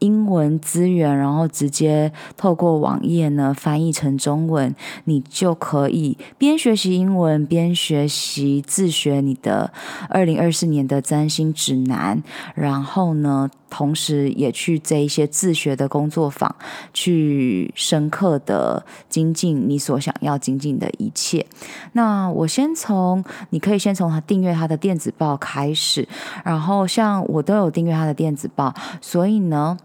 [0.00, 4.74] 英文资源，然后直接透过网页呢翻译成中文，
[5.04, 9.72] 你就可以边学习英文边学习自学你的
[10.08, 12.22] 二零二四年的占星指南，
[12.54, 16.54] 然后呢，同时也去这一些自学的工作坊，
[16.92, 21.46] 去深刻的精进你所想要精进的一切。
[21.92, 26.08] 那我先从，你可以先从他订阅他的电子报开始，
[26.44, 29.76] 然后像我都有订阅他的电子报，所以呢。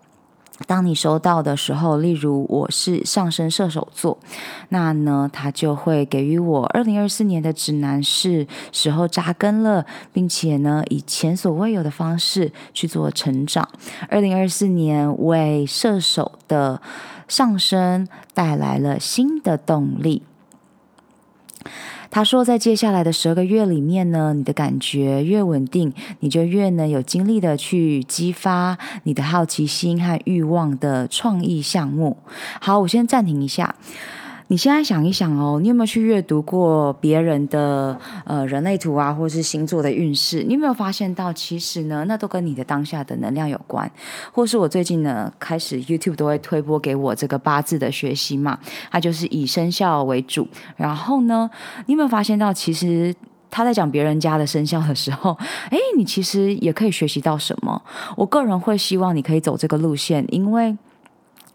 [0.68, 4.18] 当你收到的时候，例如我是上升射手座，
[4.70, 13.68] 那呢，他就会给予我二零二四年的指南是时候扎根了，并且呢，以前所未有的方式去做成长。
[14.08, 16.82] 二零二四年为射手的
[17.28, 20.24] 上升带来了新的动力。
[22.16, 25.91] 他说，在接下来的十二个月里面呢，你的感觉越稳定，
[26.22, 32.16] 你就越能有精力的去激发你的好奇心和欲望的创意项目。
[32.61, 33.76] 好，我先暂停一下。
[34.47, 40.43] 你现在想一想哦，你有没有去阅读过别人的呃人类图啊，或是星座的运势？
[40.43, 43.91] 你有没有发现到，其实呢，那都跟你的当下的能量有关。
[44.31, 48.59] 或是我最近呢，开始 YouTube 都会推播给我这个八字的学习嘛，
[48.91, 50.47] 它就是以生肖为主。
[50.75, 51.49] 然后呢，
[51.87, 53.15] 你有没有发现到，其实
[53.49, 55.35] 他在讲别人家的生肖的时候，
[55.71, 57.81] 诶，你其实也可以学习到什么？
[58.15, 60.77] 我个人会希望你可以走这个路线，因为。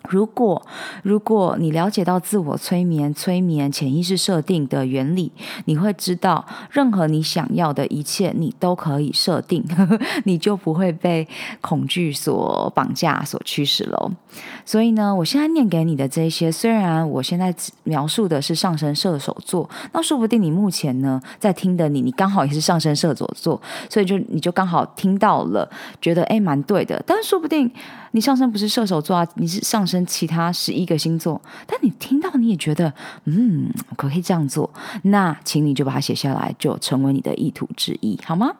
[0.08, 0.66] 如果
[1.02, 5.30] 如果你了解到自我催眠、催眠潜意识设定的原理，
[5.66, 9.64] 你会知道，任何你想要的一切，你都可以设定，
[10.24, 11.28] 你就不会被
[11.60, 14.10] 恐惧所绑架、所驱使了。
[14.64, 25.68] 所以呢，我现在念给你的这些，虽然我现在描述的是上升射手座，那说不定你目前呢在听的你，你刚好也是上升射手座，所以就你就刚好听到了，
[26.00, 27.02] 觉得诶蛮对的。
[27.06, 27.70] 但是说不定
[28.12, 32.92] 你上升不是射手座啊，你是上升其他十一个星座，但你听到你也觉得
[33.24, 34.70] 嗯，可可以这样做？
[35.02, 38.52] 那请你就把它写下来，就成为你的意图之一，好吗？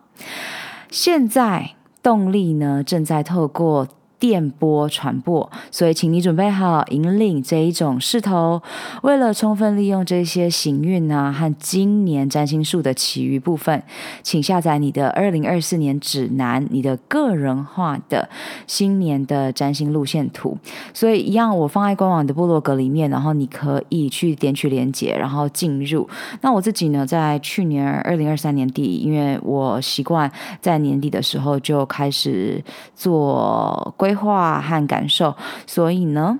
[0.90, 3.88] 现在动力呢正在透过。
[4.20, 8.60] 电波传播，所以请你准备好引领这一种势头。
[9.02, 13.82] 为了充分利用这些行运啊和今年占星术的其余部分，
[14.22, 18.28] 请下载你的二零二四年指南，你的个人化的
[18.66, 20.58] 新年的占星路线图。
[20.92, 26.06] 所以一样，我放在官网的部落格里面，然后你可以去点取连结，然后进入。
[26.42, 32.62] 那我自己呢，在去年二零二三年底，因为我习惯在年底的时候就开始
[32.94, 34.09] 做规。
[34.10, 35.36] 规划和感受，
[35.68, 36.36] 所以呢，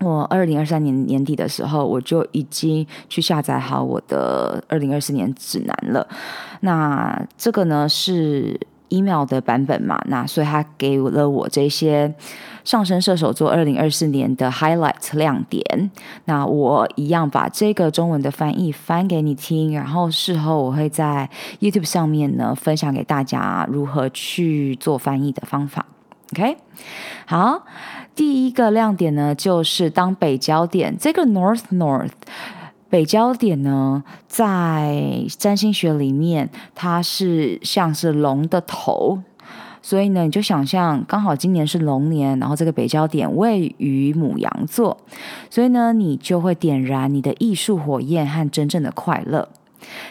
[0.00, 6.06] 我二零二三年年底的时候，我就已经去下载好我的二零二四年指南了。
[6.60, 9.98] 那这个呢是 email 的版本嘛？
[10.08, 12.14] 那所以他给了我这些
[12.62, 15.90] 上升射手座二零二四年的 highlight 亮点。
[16.26, 21.30] 那我一样把这个中文的翻译翻给你听，然后事后我会在
[21.60, 25.86] YouTube 上面呢分享给大家如何去做翻译的方法。
[26.32, 26.56] OK，
[27.26, 27.66] 好，
[28.14, 32.12] 第一个亮点呢，就是当北焦点这个 North North
[32.88, 39.18] 北焦点呢，在占星学里面，它是像是龙的头，
[39.82, 44.96] 所以呢，你就想象刚好今年是龙年，然后这个北焦点位于牡羊座，
[45.50, 49.50] 所以呢，你就会点燃你的艺术火焰和真正的快乐。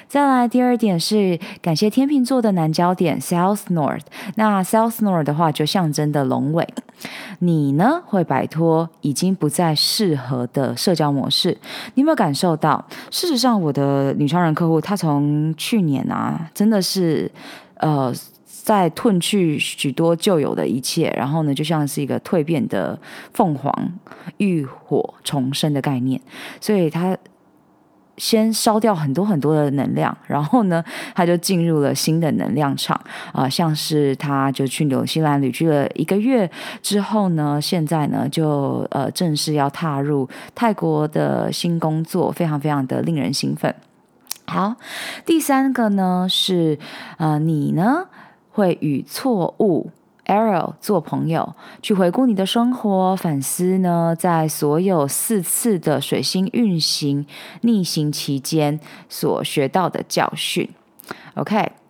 [0.07, 4.01] 再来第二点是感谢天秤座的南焦点 South North，
[4.35, 6.67] 那 South North 的话就象征的龙尾，
[7.39, 11.57] 你呢会摆脱已经不再适合的社交模式。
[11.95, 12.85] 你有没有感受到？
[13.09, 17.31] 事实上，我的女超人客户她从去年啊，真的是
[17.75, 18.13] 呃
[18.45, 22.99] 在褪去许多旧有的一切，然后呢就像是一个蜕变的
[23.33, 23.73] 凤凰
[24.37, 26.19] 浴火重生的概念，
[26.59, 27.17] 所以她。
[28.21, 30.83] 先烧掉很多很多的能量， 然后呢，
[31.15, 32.95] 他就进入了新的能量场
[33.33, 36.47] 啊、像是他就去纽西兰旅居了一个月
[36.83, 43.73] 之后呢，现在呢就呃正式要踏入泰国的新工作，非常非常的令人兴奋。
[44.45, 44.75] 好，
[45.25, 46.77] 第三个呢是
[47.17, 48.05] 呃你呢
[48.51, 49.89] 会与错误。
[50.31, 57.25] Arrow，做朋友，去回顾你的生活，反思呢，在所有四次的水星运行
[57.61, 58.79] 逆行期间
[59.09, 60.69] 所学到的教训。
[61.35, 61.80] OK。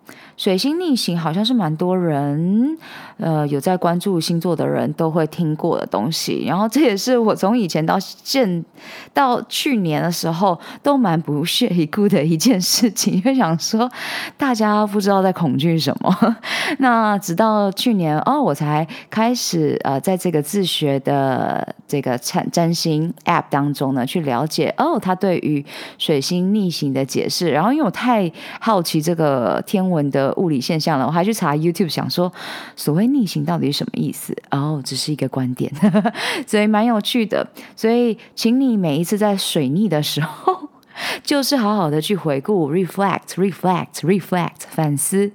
[0.42, 2.76] 水星逆行好像是蛮多人，
[3.18, 6.44] 呃，有在关注星座的人都会听过的东西。
[6.48, 8.66] 然后这也是我从以前到现
[9.14, 13.88] 到去年的时候都蛮不屑一顾的一件事情，因为想说
[14.36, 16.36] 大家不知道在恐惧什么。
[16.80, 25.64] 那直到去年哦，我才开始呃，在这个自学的这个占占星 App 当中呢，去了解哦，他对于
[26.00, 27.52] 水星逆行的解释。
[27.52, 30.31] 然后因为我太好奇这个天文的。
[30.38, 32.32] 物理现象了，我还去查 YouTube，想说
[32.76, 34.36] 所谓逆行到底是什么意思？
[34.52, 35.72] 哦，只是一个观点，
[36.48, 37.48] 所以蛮有趣的。
[37.76, 40.70] 所以，请你每一次在水逆的时候，
[41.24, 45.32] 就是好好的去回顾、reflect、reflect、reflect，反思，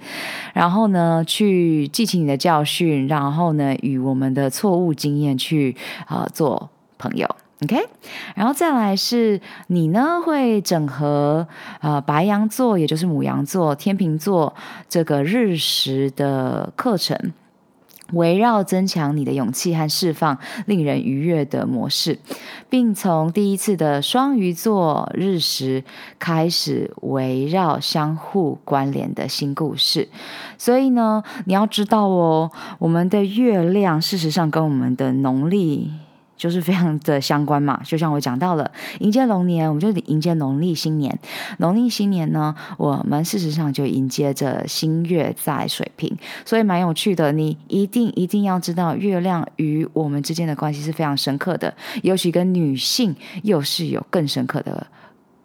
[0.53, 5.77] 然后呢，去记起你的教训，然后呢，与我们的错误经验去
[6.07, 7.29] 啊、做朋友。
[7.67, 7.85] OK，
[8.37, 11.49] 然后再来是你呢，会整合
[11.81, 14.55] 呃白羊座，也就是母羊座、天秤座
[14.89, 17.33] 这个日食的课程，
[18.13, 22.21] 围绕增强你的勇气和释放令人愉悦的模式，
[22.71, 25.83] 并从第一次的双鱼座日食
[26.21, 30.09] 开始围绕相互关联的新故事。
[30.57, 35.91] 所以呢，你要知道哦，我们的月亮事实上跟我们的农历。
[36.37, 38.71] 就是非常的相关嘛，就像我讲到了
[39.01, 41.19] 迎接龙年，我们就迎接农历新年。
[41.59, 46.15] 农历新年呢，我们事实上就迎接着新月在水瓶，
[46.45, 47.33] 所以蛮有趣的。
[47.33, 54.87] 你一定一定要知道，月亮与我们之间的关系是非常深刻的，尤其跟女性又是有更深刻的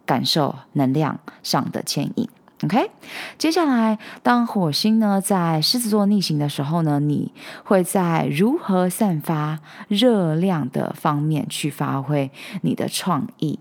[0.04, 2.28] 感受，能量上的牵引。
[2.64, 2.90] OK，
[3.38, 7.32] 接下来，当火星呢在狮子座逆行的时候呢，你
[7.64, 9.58] 会在如何散发
[9.88, 13.58] 热量的方面去发挥你的创意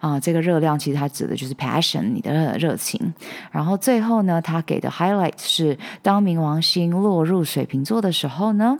[0.00, 3.14] 啊、这个热量其实它指的就是 passion，你的热情。
[3.52, 8.78] 然后最后呢，它给的 highlight 是，当冥王星落入水瓶座的时候呢，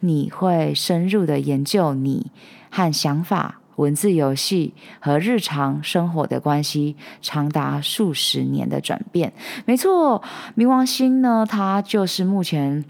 [0.00, 2.32] 你会深入的研究你
[2.70, 3.60] 和想法。
[3.76, 9.32] 文字游戏和日常生活的关系，长达数十年的转变。
[9.64, 10.22] 没错，
[10.56, 12.84] 冥王星呢，它就是目前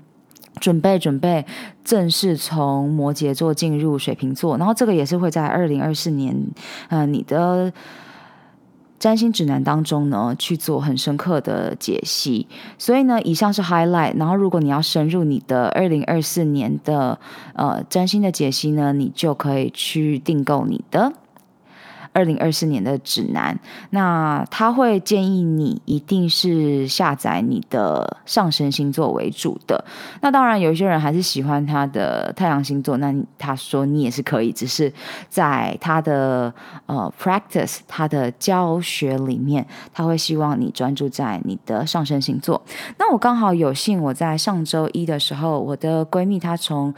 [0.61, 1.45] 准备准备
[1.85, 6.37] 正式从摩羯座进入水瓶座，然后这个也是会在二零二四年，
[6.89, 7.73] 呃，你的。
[9.05, 12.47] 占星指南当中呢去做很深刻的解析。
[12.79, 14.17] 所以呢，以上是 highlight。
[14.17, 17.19] 然后，如果你要深入你的二零二四年的
[17.53, 21.13] 呃占星的解析呢，你就可以去订购你的。
[22.15, 23.59] 二零二四年的指南，
[23.91, 29.85] 那他会建议你一定是下载你的上升星座为主的。
[30.23, 34.91] 那当然，有一些人还是喜欢他的太阳星座，那他说你也是可以，只是
[35.29, 36.55] 在他的
[36.87, 42.63] 呃 practice 他的教学里面，他会希望你专注在你的上升星座。
[42.97, 46.95] 那我刚好有幸，我在上周一的时候，我的闺蜜她从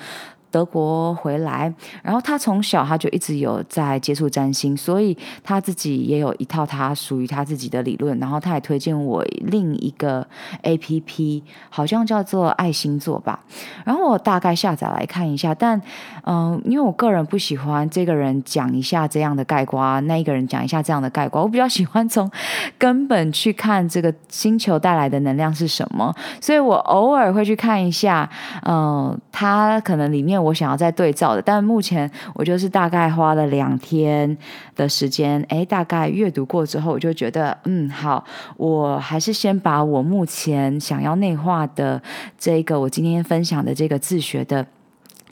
[0.57, 1.71] 德国回来，
[2.03, 8.19] 然后他从小他就一直有在接触占星，所以他自己也有一套他属于他自己的理论。
[8.19, 10.27] 然后他也推荐我另一个
[10.63, 13.39] APP，好像叫做爱星座吧。
[13.85, 15.79] 然后我大概下载来看一下，但
[16.25, 22.31] 嗯、因为我个人不喜欢这个人讲一下这样的概括，那一个人讲一下这样的概括，我比较喜欢从
[22.79, 26.15] 根本去看这个星球带来的能量是什么。
[26.41, 28.27] 所以我偶尔会去看一下，
[28.65, 30.43] 嗯、他可能里面。
[30.47, 34.37] 我想要再对照的，但目前我就是大概花了两天
[34.75, 38.25] 的时间，诶，大概阅读过之后，我就觉得，嗯，好，
[38.57, 42.01] 我还是先把我目前想要内化的
[42.39, 44.65] 这个，我今天分享的这个自学的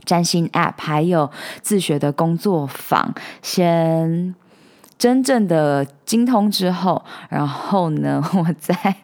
[0.04, 1.30] 占星 App，还有
[1.62, 4.34] 自学的工作坊，先
[4.98, 8.96] 真正的精通之后，然后呢， 我再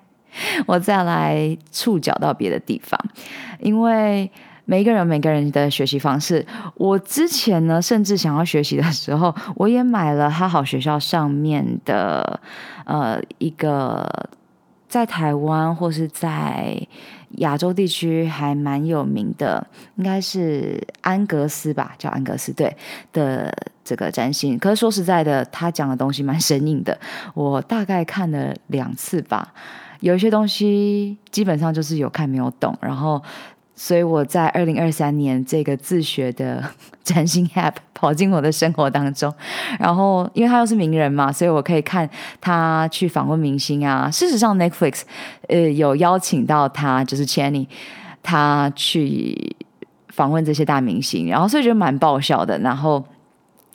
[0.67, 3.01] 我再来触角到别的地方，
[3.61, 4.31] 因为。
[4.71, 6.47] 每个人，每个人的学习方式。
[6.77, 12.39] 我之前呢，甚至想要学习的时候，我也买了哈好学校上面的，
[12.85, 14.09] 呃，一个
[14.89, 16.81] 在台湾或是在
[17.39, 19.66] 亚洲地区还蛮有名的，
[19.97, 22.77] 应该是安格斯吧，叫安格斯对
[23.12, 23.53] 的
[23.83, 24.57] 这个占星。
[24.57, 26.97] 可是说实在的，他讲的东西蛮生硬的，
[27.35, 29.53] 我大概看了两次吧，
[29.99, 33.21] 有一些东西基本上就是有看没有懂，然后。
[33.83, 36.62] 所以我在二零二三年这个自学的
[37.03, 39.33] 占星 App 跑进我的生活当中，
[39.78, 42.07] 然后因为他又是名人嘛，所以我可以看
[42.43, 44.11] 他去访问明星啊。
[44.11, 45.01] 事实上，Netflix
[45.49, 47.66] 呃有邀请到他，就是 Channing，
[48.22, 49.57] 他去
[50.09, 52.59] 访问这些大明星，然后所以觉得蛮爆笑的。
[52.59, 53.03] 然后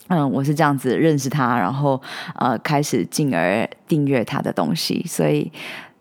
[0.09, 1.99] 嗯，我是这样子认识他，然后
[2.35, 5.51] 呃开始进而订阅他的东西，所以。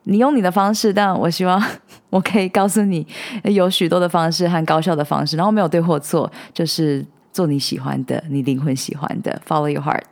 [0.05, 1.63] 你用你的方式，但我希望
[2.11, 3.07] 我可以告诉你，
[3.45, 10.03] 有许多的方式和高效的方式，然后没有对或错，就是做你喜欢的，你灵魂喜欢的，Follow your heart。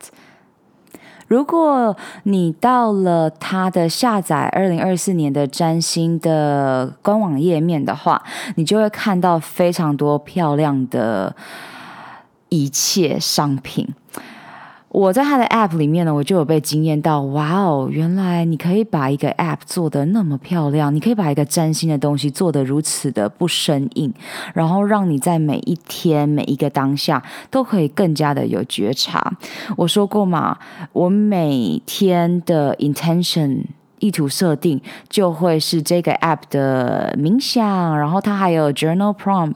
[1.28, 8.22] 如果你到了他的下载二零二四年的占星的官网页面的话，
[8.56, 11.34] 你就会看到非常多漂亮的
[12.50, 13.88] 一切商品。
[14.92, 24.12] 我在他的 App 里面呢，我就有被惊艳到，哇哦，原来你可以把一个 App 做得那么漂亮，你可以把一个崭新的东西做得如此的不生硬，
[24.52, 29.32] 然后让你在每一天每一个当下都可以更加的有觉察。
[29.78, 30.58] 我说过嘛，
[30.92, 33.62] 我每天的 intention。
[34.02, 39.54] 意图设定就会是这个 app 的冥想，然后它还有 journal prompt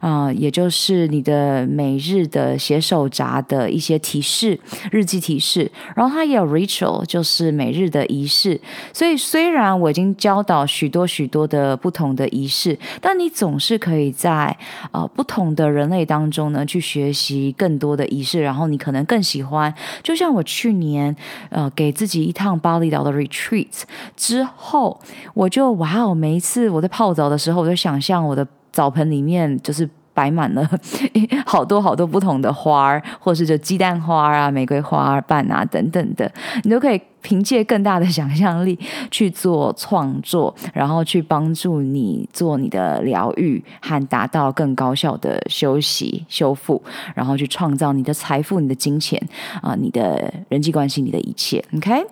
[0.00, 4.58] 啊、呃，也就是你的每日的写手札的一些提示、
[4.90, 8.60] 日记提示，然后它也有 ritual，就是每日的仪式。
[8.92, 14.56] 所以虽然我已经教导许多许多的不同的仪式，但你总是可以在
[14.90, 19.72] 呃不同的人类当中呢去学习更多的仪式，然后你可能更喜欢。
[20.02, 21.14] 就像我去年
[21.50, 23.83] 呃给自己一趟巴厘岛的 retreat。
[24.16, 25.00] 之后，
[25.34, 26.14] 我就哇哦！
[26.14, 30.68] 每一次我在泡澡的时候，我就想象我的澡盆里面就是摆满了
[31.46, 36.30] 好多好多不同的花儿，或是就鸡蛋花啊、玫瑰花瓣啊等等的，
[36.62, 37.00] 你都可以。
[37.24, 38.78] 凭借更大的想象力
[39.10, 46.80] 去做创作，然后去帮助你做你的疗愈和达到更高效的休息修复，
[47.14, 49.20] 然后去创造你的财富、你的金钱
[49.62, 51.64] 啊、你的人际关系、你的一切。
[51.76, 52.04] OK，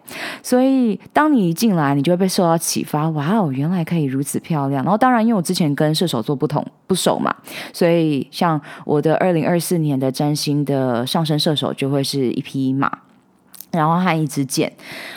[0.42, 3.10] 所以当你一进来，你就会被受到启发。
[3.10, 4.82] 哇哦，原来可以如此漂亮！
[4.82, 7.34] 然后当然，因为我之前跟射手座不同不熟嘛，
[7.74, 12.90] 所以像我的二零二四年的占星的上升射手就会是一匹马。
[13.72, 14.70] 然后和一支箭，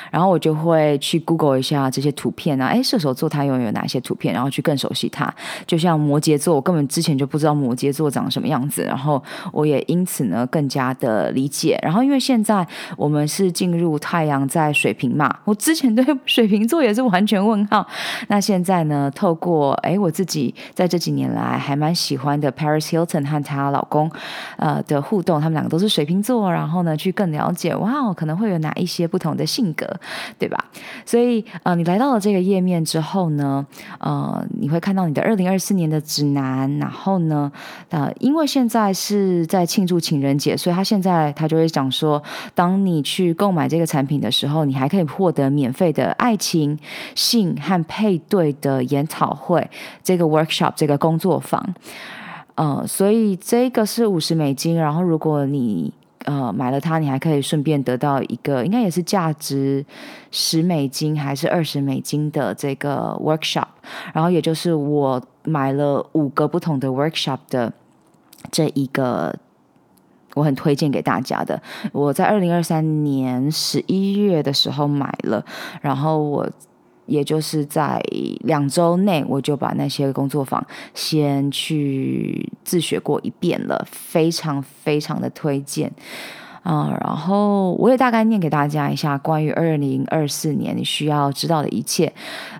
[0.10, 5.32] 然后我就会去 Google 一下这些图片啊，诶，射手座它拥有哪些图片，然后去更熟悉它。
[5.68, 11.78] 就像摩羯座，我根本之前就不知道摩羯座长什么样子，然后我也因此呢更加的理解。
[11.84, 17.86] 然后因为现在我们是进入太阳在水瓶嘛，我之前对 水瓶座也是完全问号。
[18.30, 24.10] 那现在呢，透过诶我自己在这几年来还蛮喜欢的 Paris Hilton 和她老公
[24.56, 28.45] 呃的互动，他们两个都是水瓶座，然后呢去更了解，哇，可能会。
[28.46, 29.86] 会有哪一些不同的性格，
[30.38, 30.64] 对吧？
[31.06, 33.66] 所以呃，你来到了这个页面之后呢，
[34.00, 37.52] 呃，你会看到你的二零二四年的指南，然后呢，
[37.90, 42.22] 呃，因为现在是在庆祝情人节，所以他现在他就会讲说，
[42.54, 46.78] 当你去购买这个产品的时候，你还可以获得免费的爱情、
[47.16, 49.68] 性和配对的研讨会，
[50.04, 51.74] 这个 workshop 这个工作坊。
[52.56, 55.92] 呃，所以这个是五十美金，然后如果你
[56.26, 59.84] 呃买了它，你还可以顺便得到一个，应该也是价值
[60.30, 63.68] 十美金还是二十美金的这个 workshop，
[64.14, 67.74] 然后也就是我买了五个不同的 workshop 的
[68.52, 69.36] 这一个，
[70.36, 71.62] 我很推荐给大家的。
[71.92, 75.44] 我在二零二三年十一月的时候买了，
[75.82, 76.50] 然后我。
[77.06, 78.02] 也就是在
[78.42, 85.92] 两周内，我就把那些工作坊先去自学过一遍了，非常非常的推荐。
[86.64, 92.08] 啊、然后我也大概念给大家一下关于二零二四年你需要知道的一切。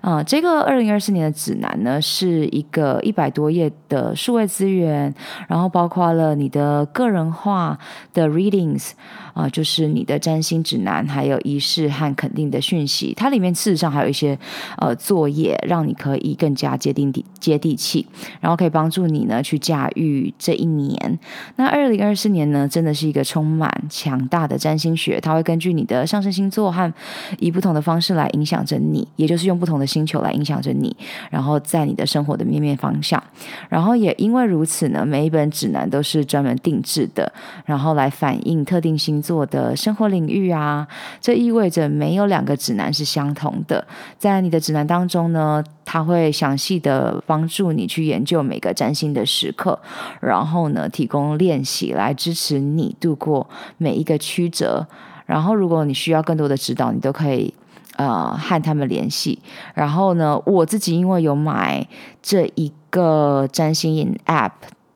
[0.00, 5.12] 啊、嗯，这个二零二四年的指南呢，是一个一百多页的数位资源，
[5.48, 7.76] 然后包括了你的个人化
[8.14, 8.92] 的 readings
[9.36, 13.12] 啊、就是你的占星指南，还有仪式和肯定的讯息。
[13.14, 14.38] 它里面事实上还有一些
[14.78, 18.06] 呃作业，让你可以更加接地地接地气，
[18.40, 21.18] 然后可以帮助你呢去驾驭这一年。
[21.56, 23.70] 那二零二四年呢，真的是一个充满。
[23.90, 26.92] 强大的占星学，它会根据你的上升星座和
[27.38, 30.96] 以不同的方式来影响着你，也就是用不同的星球来影响着你，
[31.30, 33.22] 然后在你的生活的面面方向。
[33.68, 37.32] 然后也因为如此呢，每一本指南都是专门定制的，
[37.64, 40.86] 然后来反映特定星做的生活领域啊。
[41.20, 43.84] 这意味着没有两个指南是相同的。
[44.18, 49.78] 在你的指南当中呢，它会详细的帮助你去研究每个占星的时刻，
[50.20, 53.48] 然后呢，提供练习来支持你度过
[53.78, 54.86] 每一个曲折。
[55.26, 57.52] 然后，如果你需要更多的指导，你都可以
[57.96, 59.40] 呃和他们联系。
[59.74, 61.84] 然后呢，我自己因为有买
[62.22, 64.52] 这一个占星 App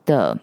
[0.07, 0.39] 的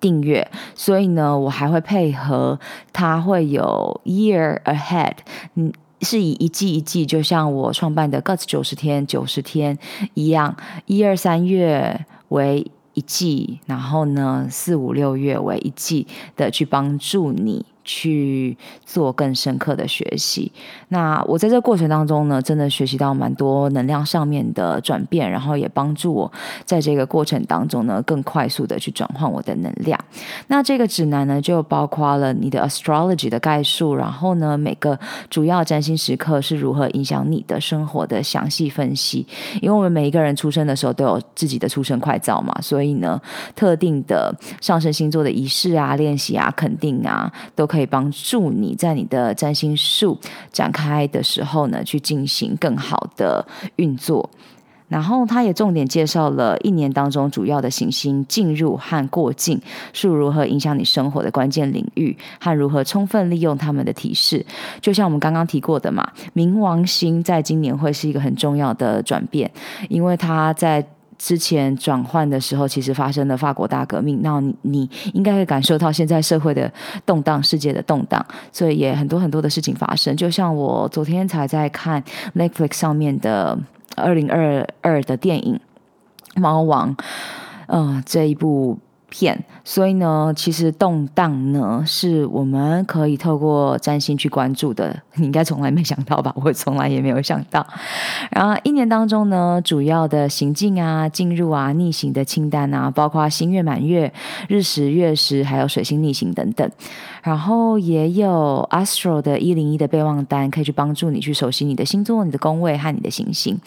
[0.00, 2.58] 订阅，所以呢，我还会配合
[2.92, 5.16] 它会有 Year Ahead，
[5.54, 5.72] 嗯。
[6.02, 9.76] 是以一季一季，就像我创办的 Guts 九十天九十天
[10.12, 17.64] 一样，一二三月为一季，然后呢，四五六月为一季的去帮助你。
[17.86, 20.50] 去做更深刻的学习。
[20.88, 26.30] 那我在这过程当中呢，真的学习到蛮多能量上面的转变，然后也帮助我
[26.64, 29.98] 在这个过程当中呢，更快速的去转换我的能量。
[30.48, 34.98] 那这个指南呢，就包括了你的 astrology 的概述，然后呢，每个
[35.30, 39.24] 主要占星时刻是如何影响你的生活的详细分析。
[39.62, 43.20] 因为我们每一个人出生的时候都有自己的出生快照嘛，所以呢，
[43.54, 47.75] 特定的上升星座的仪式啊、练习啊、肯定啊，都可。
[47.76, 50.18] 可以帮助你在你的占星术
[50.50, 53.46] 展开的时候呢，去进行更好的
[53.76, 54.30] 运作。
[54.88, 59.60] 然后，他也重点介绍了一年当中主要的行星进入和过境
[59.92, 64.46] 是如何影响你生活的关键领域，和如何充分利用他们的提示。
[64.80, 69.50] 就像我们刚刚提过的嘛，冥王星在今年会是一个很重要的转变，
[69.90, 70.86] 因为它在。
[71.18, 76.72] 之前转换的时候，其实发生了法国大革命，那你你应该会感受到现在社会的
[77.04, 80.16] 动荡、世界的动荡，所以也很多很多的事情发生。
[80.16, 82.02] 就像我昨天才在看
[82.34, 83.58] Netflix 上面的
[83.96, 85.60] 二零二二的电影
[86.40, 86.94] 《猫王》，
[87.68, 88.78] 嗯，这一部。
[89.08, 94.94] 片，所以呢，其实动荡呢是我们可以透过占星去关注的。
[95.14, 96.32] 你应该从来没想到吧？
[96.36, 97.66] 我从来也没有想到。
[98.30, 104.12] 然后一年当中呢，主要的行进啊、进入啊、逆行的清单啊，包括新月、满月、
[104.48, 106.70] 日食、月食，还有水星逆行等等。
[107.22, 113.58] 然后也有 Astro 的一零一的备忘单，可以去帮助你去熟悉你的星座、你的宫位和你的行星。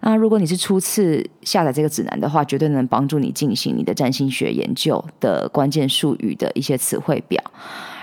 [0.00, 7.42] 那如果你是初次下载这个指南的话，绝对能帮助你进行你的占星学研究的关键术语的一些词汇表，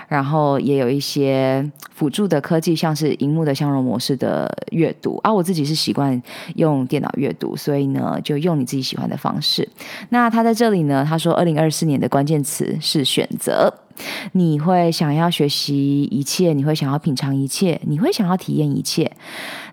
[0.08, 5.32] 然后也有一些辅助的科技，像是荧幕的相容模式的阅读啊。
[5.32, 6.20] 我自己是习惯
[6.56, 9.68] 用电脑阅读，所以呢，就用你自己喜欢的方式。
[10.10, 13.72] 那他在这里呢，他说，二零二四年的关键词是选择。
[14.32, 19.08] 你会想要学习一切，你会想要品尝一切，你会想要体验一切。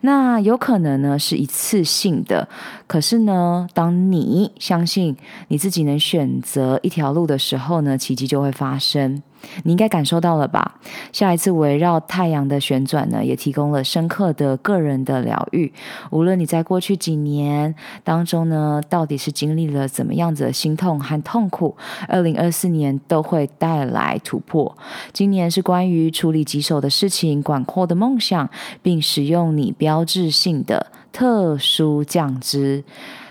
[0.02, 2.48] 那有可能呢是一次性的，
[2.88, 5.16] 可是呢，当你相信
[5.48, 9.22] 你自己能选择一条路的时候呢，奇迹就会发生。
[9.64, 10.80] 你应该感受到了吧？
[11.12, 15.74] 下一次围绕太阳的旋转呢，也提供了深刻的个人的疗愈。
[16.12, 17.74] 无论你在过去几年
[18.04, 21.76] 当中呢，到底是经历了怎么样子的心痛和痛苦，
[22.08, 24.78] 二零二四年都会带来突破。
[25.12, 28.48] 今年是关于处理棘手的事情、广阔的梦想，
[28.84, 32.82] 并使用你标标志性的特殊酱汁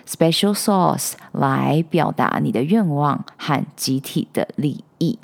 [0.06, 5.18] （special sauce） 来表达你的愿望和集体的利益。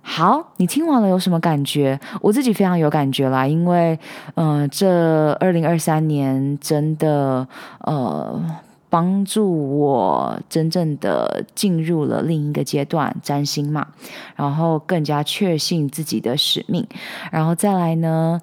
[0.00, 2.00] 好，你听完了有什么感觉？
[2.22, 3.98] 我自己非常有感觉啦，因为，
[4.36, 7.46] 呃，这二零二三年真的，
[7.80, 8.42] 呃，
[8.88, 13.86] 帮助我真正的进入了另一个阶段，占星嘛，
[14.34, 16.86] 然后更加确信自己的使命，
[17.30, 18.40] 然后再来呢。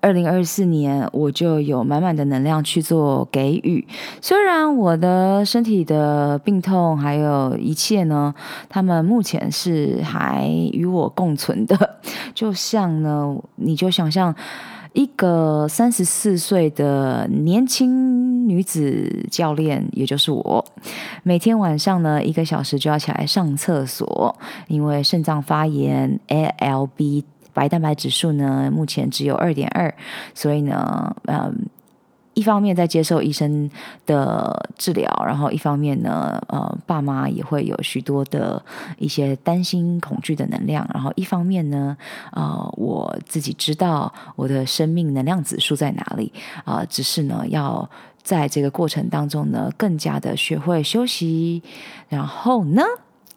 [0.00, 3.86] 二零二四年，我就有满满的能量去做给予。
[4.20, 8.32] 虽然我的身体的病痛还有一切呢，
[8.68, 11.98] 他们目前是还与我共存的。
[12.32, 14.32] 就像呢，你就想象
[14.92, 20.64] 一个三十四岁的年轻女子教练，也就是我，
[21.24, 24.36] 每天晚上呢一个小时就要起来上厕所，
[24.68, 27.24] 因为肾脏发炎，ALB。
[27.58, 29.92] 白蛋白指数呢，目前只有二点二，
[30.32, 31.66] 所以呢，嗯，
[32.34, 33.68] 一方面在接受医生
[34.06, 38.64] 的治疗，然后一方面呢，呃，爸妈也会有许多的
[38.98, 41.96] 一些担心、恐惧的能量，然后一方面呢，
[42.30, 46.32] 呃，我自己知道我的生命能量指数在哪里，
[46.64, 47.90] 啊、呃，只是呢，要
[48.22, 51.60] 在这个过程当中呢，更加的学会休息，
[52.08, 52.84] 然后呢。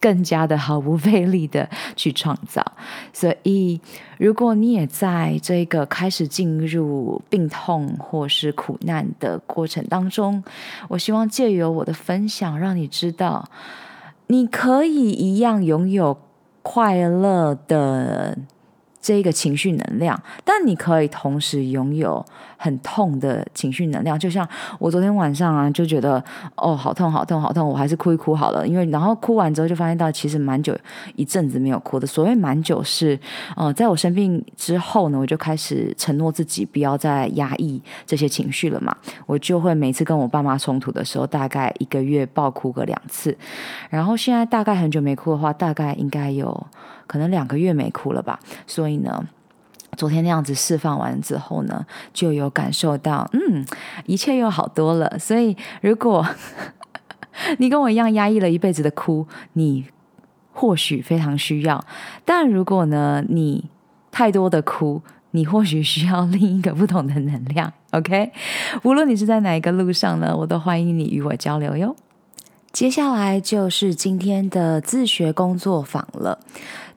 [0.02, 2.60] 更加的毫不费力的去创造，
[3.12, 3.80] 所以
[4.18, 10.42] 如果你也在这个开始进入病痛或是苦难的过程当中，
[10.88, 13.48] 我希望借由我的分享，让你知道，
[14.26, 16.18] 你可以一样拥有
[16.62, 18.36] 快乐的。
[19.02, 22.24] 这一个情绪能量，但你可以同时拥有
[22.56, 24.16] 很痛的情绪能量。
[24.16, 24.48] 就像
[24.78, 26.22] 我昨天晚上啊，就觉得
[26.54, 28.66] 哦，好痛，好痛，好痛，我还是哭一哭好了。
[28.66, 30.72] 因为然后哭完之后，就发现到其实蛮久
[31.16, 32.06] 一阵子没有哭的。
[32.06, 33.18] 所谓蛮久是，
[33.56, 38.96] 呃，在我生病之后呢，我就开始承诺自己不要再压抑这些情绪了嘛。
[39.26, 43.36] 我就会每次跟我爸妈冲突的时候，大概一个月爆哭个两次。
[43.90, 46.66] 然后现在大概很久没哭的话，大概应该有。
[47.12, 49.28] 可能两个月没哭了吧，所以呢，
[49.98, 51.84] 昨天那样子释放完之后呢，
[52.14, 53.66] 就有感受到，嗯，
[54.06, 55.18] 一切又好多了。
[55.18, 56.26] 所以，如果
[57.58, 59.84] 你跟我一样压抑了一辈子的哭，你
[60.54, 61.78] 或许非常需要；
[62.24, 63.68] 但如果呢，你
[64.10, 65.02] 太多的哭，
[65.32, 67.70] 你或许需要另一个不同的能量。
[67.90, 68.32] OK，
[68.84, 71.94] 无论你是在哪一个路上呢，我都欢迎你与我交流哟。
[72.72, 76.38] 接下来就是今天的自学工作坊了。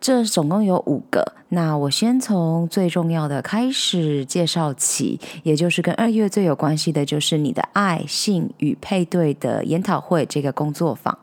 [0.05, 11.17] 这总共有五个，那我先从最重要的开始介绍起，也就是跟二月最有关系的，就是你的爱、性与配对的研讨会这个工作坊，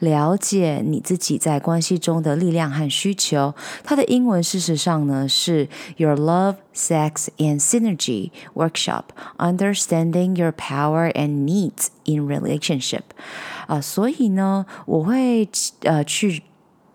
[0.00, 3.54] 了解你自己在关系中的力量和需求。
[3.84, 9.04] 它的英文事实上呢是 Your Love, Sex and Synergy Workshop,
[9.38, 13.02] Understanding Your Power and Needs in Relationship。
[13.68, 15.48] 啊，所以呢，我会
[15.82, 16.42] 呃去。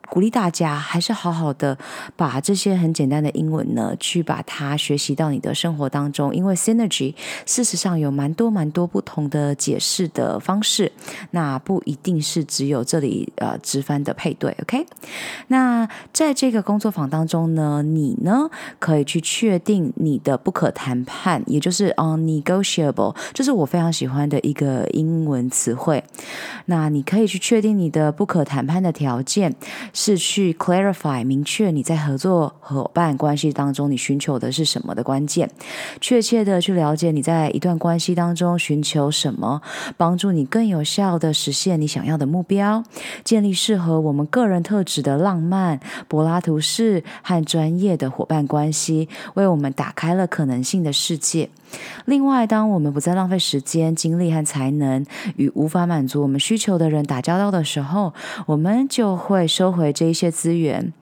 [0.09, 1.77] 鼓励大家还是好好的
[2.15, 6.35] 把这些很简单的英文呢，去把它学习到你的生活当中。
[6.35, 7.13] 因为 synergy
[7.45, 10.91] 事实上有蛮多蛮多不同的解释的方式，
[11.31, 14.55] 那不一定是只有这里呃直翻的配对。
[14.63, 14.85] OK，
[15.47, 18.49] 那在这个工作坊当中呢，你呢
[18.79, 26.03] 可以去确定你的不可谈判，也就是 unnegotiable，这是我非常喜欢的一个英文词汇。
[26.65, 29.53] 那你可以去确定你的不可谈判的条件。
[30.01, 35.51] 是去 clarify 明确你在合作伙伴关系当中你寻求的是什么的关键，
[35.99, 39.61] 确切的去了解你在一段关系当中寻求什么，
[39.97, 42.81] 帮助你更有效的实现你想要的目标，
[43.25, 51.49] 建立适合我们个人特质的浪漫柏拉图式和专业的伙伴关系，为我们打开了可能性的世界。
[52.05, 58.11] 另外，当我们不再浪费时间、精力和才能与无法满足我们需求的人打交道的时候，
[58.47, 60.93] 我们就会收回这一些资源，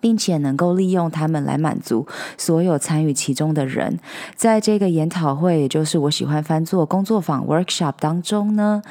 [0.00, 2.06] 并且能够利用他们来满足
[2.36, 3.98] 所有参与其中的人。
[4.34, 8.82] 在这个研讨会，也就是我喜欢翻做工作坊 workshop 当中呢，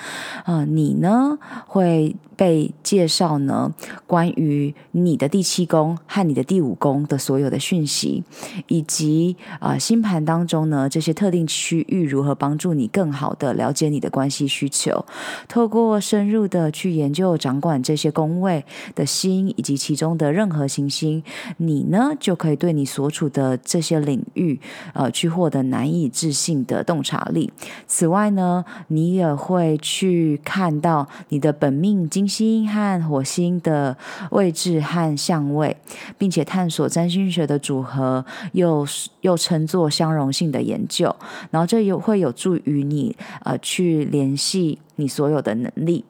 [0.46, 2.16] 呃，你呢会。
[2.40, 3.76] 被介绍呢
[4.08, 8.24] 关于你的第七宫和你的第五宫的所有的讯息，
[8.70, 15.06] 以及啊、星盘当中呢这些特定区域如何帮助你更好的了解你的关系需求。
[15.50, 18.64] 透过深入的去研究掌管这些宫位
[18.96, 21.22] 的星以及其中的任何行星，
[21.58, 24.58] 你呢就可以对你所处的这些领域
[24.94, 27.52] 呃去获得难以置信的洞察力。
[27.86, 33.98] 此外呢，你也会去看到你的本命金星和火星的
[34.30, 35.76] 位置和相位，
[36.18, 38.86] 并且探索占星学的组合，又
[39.22, 41.14] 又称作相容性的研究。
[41.50, 46.06] 然后这也会有助于你呃去联系你所有的能力。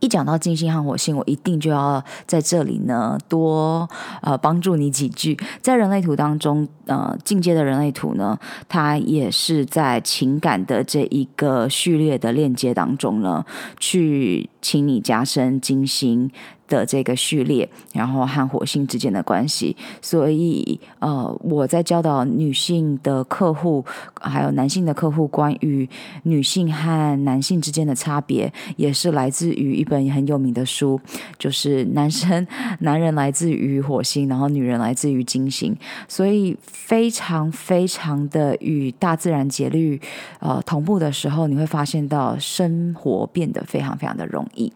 [0.00, 3.88] 一讲到金星和火星，我一定就要在这里呢多
[4.22, 5.38] 呃帮助你几句。
[5.60, 8.38] 在人类图当中，呃，进阶的人类图呢，
[8.68, 13.44] 它也是在情感的这一个序列的链接当中呢，
[13.78, 16.30] 去请你加深金星
[16.70, 23.84] 的这个序列，然后和火星之间的关系，所以呃，我在教导女性的客户，
[24.20, 25.86] 还有男性的客户，关于
[26.22, 30.98] 女性和男性之间的差别，也是来自于一本很有名的书，
[31.36, 32.46] 就是男生
[32.78, 40.00] 男人来自于火星，然后女人来自于金星，所以非常非常的与大自然节律
[40.38, 44.72] 呃同步的时候，你会发现到生活变得非常非常的容易。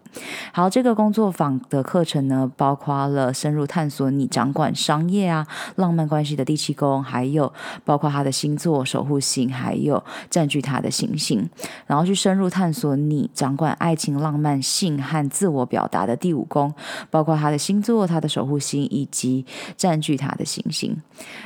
[0.53, 1.84] 好，这个工作坊的。
[1.85, 7.53] 课程呢，包括了深入探索你掌管商业啊、浪漫关系的第七宫，还有
[7.85, 11.49] 包括他的星座守护星，还有占据他的行星，
[11.87, 16.75] 然后去深入探索你掌管爱情、浪漫、性和自我表达的第五宫，
[17.11, 21.01] 包括他的星座、他的守护星以及占据他的行星，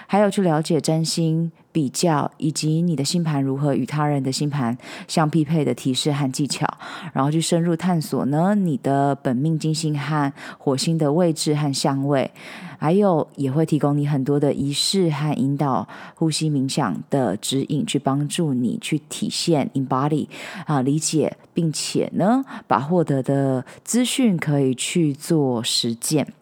[0.06, 1.52] 还有去了解占星。
[1.78, 4.76] 比较以及你的星盘如何与他人的星盘
[5.06, 6.66] 相匹配的提示和技巧，
[7.12, 12.28] 然后去深入探索呢，你的本命金星和火星的位置和相位，
[12.80, 20.26] 还有也会提供你很多的仪式和引导呼吸冥想的指引，去帮助你去体现 embody
[20.66, 26.32] 啊，理解，并且呢，把获得的资讯可以去做实践。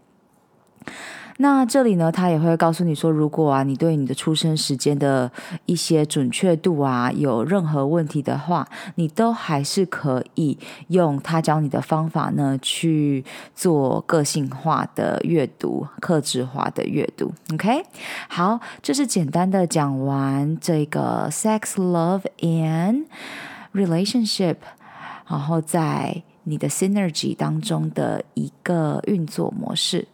[1.38, 5.30] 那这里呢，他也会告诉你说，如果啊，你对你的出生时间的
[5.66, 10.58] 一些准确度啊有任何问题的话，你都还是可以
[10.88, 13.22] 用他教你的方法呢去
[13.54, 17.30] 做个性化的阅读、克制化的阅读。
[17.52, 17.84] OK，
[18.28, 23.04] 好，这是简单的讲完这个 Sex, Love and
[23.74, 24.56] Relationship，
[25.28, 30.08] 然后在你的 Synergy 当中的一个运作模式。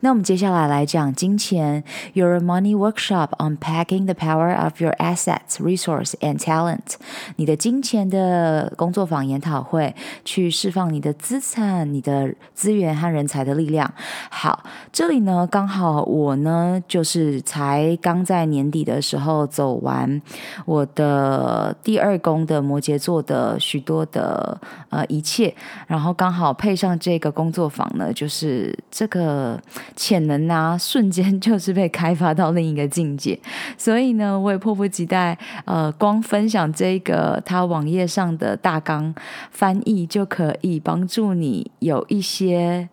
[0.00, 6.94] 那我们接下来来讲金钱，Your Money Workshop Unpacking the Power of Your Assets, Resource and Talent。
[7.36, 13.92] 你的金钱的工作坊研讨会，去释放你的资产、你的资源和人才的力量。
[14.30, 20.20] 好，这里呢，刚好我呢，就是才刚在年底的时候走完
[20.64, 24.58] 我的第二宫的摩羯座的许多的
[24.88, 25.54] 呃一切，
[25.86, 29.60] 然后刚好配上这个工作坊呢，就是这个。
[29.96, 33.38] 潜能啊， 瞬间就是被开发到另一个境界。
[33.76, 39.14] 所以呢，我也迫不及待，呃，光分享这个他网页上的大纲
[39.50, 42.88] 翻译，就可以帮助你有一些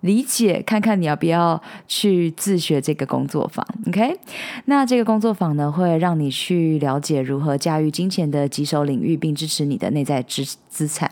[0.00, 3.66] 理解，看看你要不要去自学这个工作坊。
[3.86, 4.18] OK，
[4.66, 11.10] 那这个工作坊呢，会让你去了解如何驾驭金钱的棘手领域，并支持你的内在资资产。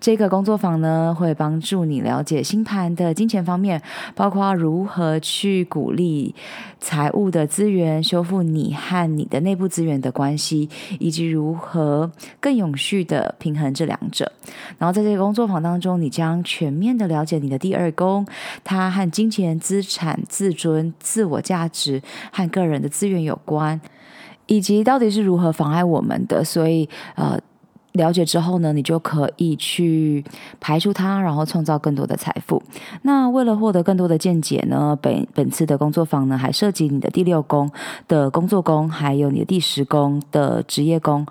[0.00, 3.82] 这个工作坊呢，会帮助你了解星盘的金钱方面，
[4.14, 6.34] 包括如何去鼓励
[6.80, 10.68] 财务的资源，修复你和你的内部资源的关系，
[11.00, 14.30] 以及如何更永续的平衡这两者。
[14.78, 18.26] 然后在这个工作坊当中，你将全面的了解你的第二宫，
[18.62, 22.00] 它和金钱、资产、自尊、自我价值
[22.32, 23.80] 和个人的资源有关，
[24.46, 26.44] 以及到底是如何妨碍我们的。
[26.44, 27.38] 所以，呃。
[27.98, 30.24] 了解之后呢，你就可以去
[30.58, 32.62] 排除它，然后创造更多的财富。
[33.02, 37.70] 那为了获得更多的见解呢，本本次的工作坊呢，还涉及你的第六宫
[38.06, 41.26] 的工作宫，还有你的第十宫的职业宫。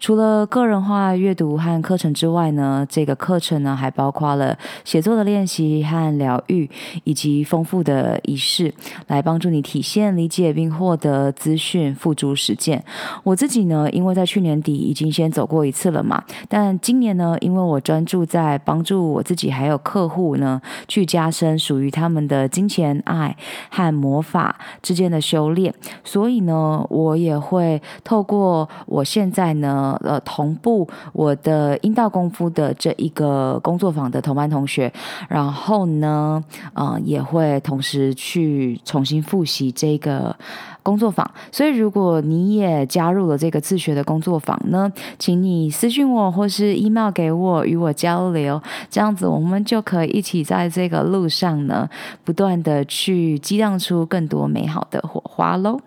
[0.00, 6.70] 除了个人化阅读和课程之外呢，这个课程呢，还包括了写作的练习和疗愈，
[7.04, 8.72] 以及丰富的仪式，
[9.08, 12.82] 来帮助你体现、理解并获得资讯，付诸实践。
[13.24, 16.11] 我自己呢，因为在去年底已经先走过一次了嘛。
[16.48, 23.36] 但今年呢，因为我专注在帮助我自己还有客户呢，去加深属于他们的金钱、爱
[23.70, 34.92] 和魔法之间的修炼，所以呢，我也会透过我现在呢，呃，同步我的阴道功夫的这一个工作坊的同班同学，
[35.28, 36.42] 然后呢，
[36.74, 40.34] 呃，也会同时去重新复习这个。
[40.82, 48.60] 工作坊，所以如果你也加入了这个自学的工作坊呢，请你私信我或是 email 给我，与我交流，
[48.90, 51.88] 这样子我们就可以一起在这个路上呢，
[52.24, 55.80] 不断的去激荡出更多美好的火花喽。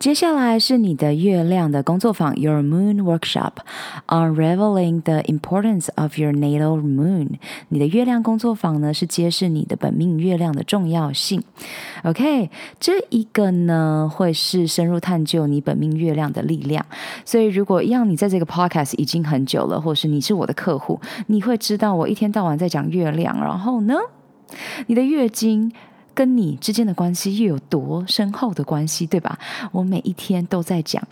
[0.00, 7.32] 接下来是你的月亮的工作坊，Your Moon Workshop，Unraveling the Importance of Your Natal Moon。
[7.68, 11.42] 你的月亮工作坊呢，是揭示你的本命月亮的重要性。
[12.02, 12.48] OK，
[12.78, 16.86] 这一个呢，会是深入探究你本命月亮的力量。
[17.26, 23.96] 所以，如果让你在这个 Podcast 已经很久了，或是你是我的客户，你会知道我一天到晚在讲月亮，然后呢，
[24.86, 25.70] 你的月经。
[26.20, 29.38] 跟你之间的关系又有多深厚的关系，对吧？
[29.72, 31.02] 我每一天都在讲，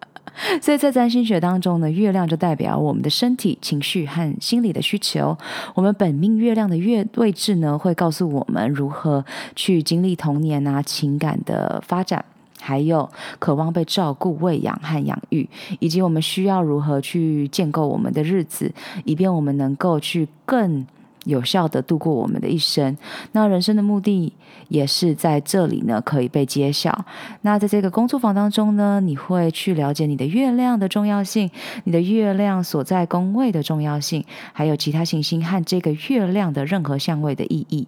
[0.60, 5.34] 所以在占星学当中呢，月亮就代表我们的身体、情绪和心理的需求。
[5.74, 9.24] 我们本命月亮的月位置呢，会告诉我们如何
[9.56, 12.22] 去经历童年啊、情感的发展，
[12.60, 15.48] 还有渴望被照顾、喂养和养育，
[15.80, 18.70] 以及我们需要如何去建构我们的日子，
[19.06, 20.86] 以便我们能够去更。
[21.24, 22.96] 有效的度过我们的一生，
[23.32, 24.32] 那人生的目的
[24.68, 27.04] 也是在这里呢，可以被揭晓。
[27.42, 31.50] 那在这个工作坊当中呢，你会去了解你的月亮的重要性，
[31.84, 37.86] 你的月亮所在宫位的重要性，还有其他行星和这个月亮的任何相位的意义，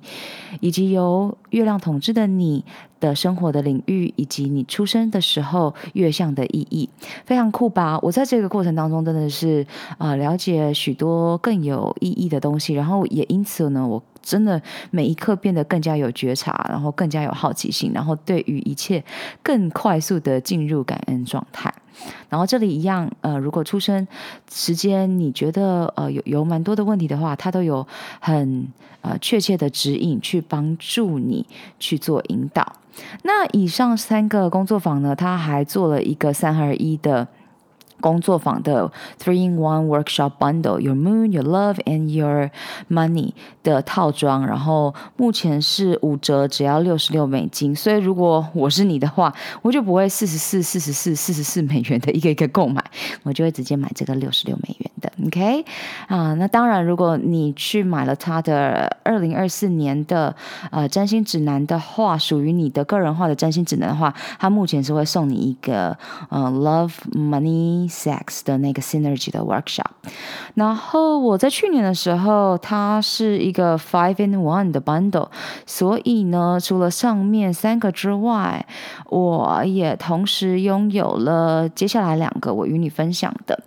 [0.60, 2.64] 以及由月亮统治的你
[3.04, 6.88] 的生活的领域，以及你出生的时候月相的意义，
[7.26, 7.98] 非常酷吧？
[8.00, 9.66] 我在这个过程当中真的是
[9.98, 19.04] 啊、了解许多更有意义的东西，然后也因此呢，我真的每一刻变得更加有觉察，然后更加有好奇心，然后对于一切
[19.42, 21.72] 更快速的进入感恩状态。
[22.30, 24.06] 然后这里一样，呃，如果出生
[24.50, 27.86] 时间你觉得呃有有蛮多的问题的话，它都有
[28.18, 28.66] 很
[29.02, 31.46] 呃确切的指引去帮助你
[31.78, 32.72] 去做引导。
[33.22, 37.26] 那以上三个工作坊呢，他还做了一个三合一的。
[38.04, 42.50] 工作坊的 Three in One Workshop Bundle，Your Moon, Your Love and Your
[42.90, 43.32] Money
[43.62, 47.74] 的套装，然后目前是五折，只要六十六美金。
[47.74, 49.32] 所以如果我是你的话，
[49.62, 52.84] 我就不会四十四、四十四、四十四美元的一个一个购买，
[53.22, 55.10] 我就会直接买这个六十六美元的。
[55.26, 55.64] OK
[56.08, 60.36] 啊，那当然，如果你去买了他的二零二四年的
[60.70, 65.96] 呃占星指南的话，属于你的个人化的占星指南的话，他目前是会送你一个
[66.28, 67.93] 呃 Love Money。
[67.94, 69.92] Sex 的那个 Synergy 的 Workshop，
[70.54, 75.28] 然后我在去年的时候，它是一个 Five in One 的 Bundle，
[75.64, 78.66] 所以呢，除了上面三个之外，
[79.08, 83.62] 我也同时拥有了接下来两个我与你分享的。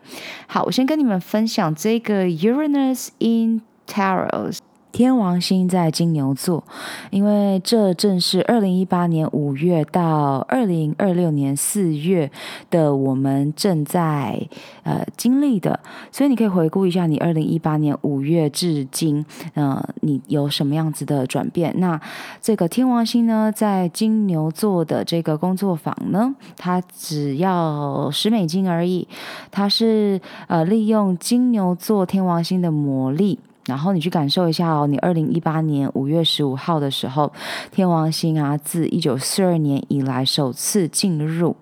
[0.48, 4.60] 好，我先跟你们分享这个 Uranus in Taurus。
[4.98, 6.64] 天王星在金牛座，
[7.12, 12.32] 因为这正是二零一八年五月到二零二六年四月
[12.72, 14.42] 的我们正在
[14.82, 15.80] 呃经历的，
[16.12, 19.24] 所以你可以回顾一下你二零一八年五月至今，
[19.54, 21.72] 呃，你有什么样子的转变？
[21.78, 22.02] 那
[22.42, 29.08] 这个天王星呢，在金牛座的这个工作坊呢，它只要十美金而已，
[29.52, 33.38] 它是呃利用金牛座天王星的魔力。
[33.68, 37.32] 然后你去感受一下哦，你二零一八年五月十五号的时候，
[37.72, 41.56] 天王星啊，自一九四二年以来首次进入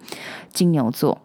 [0.54, 1.18] 金牛座，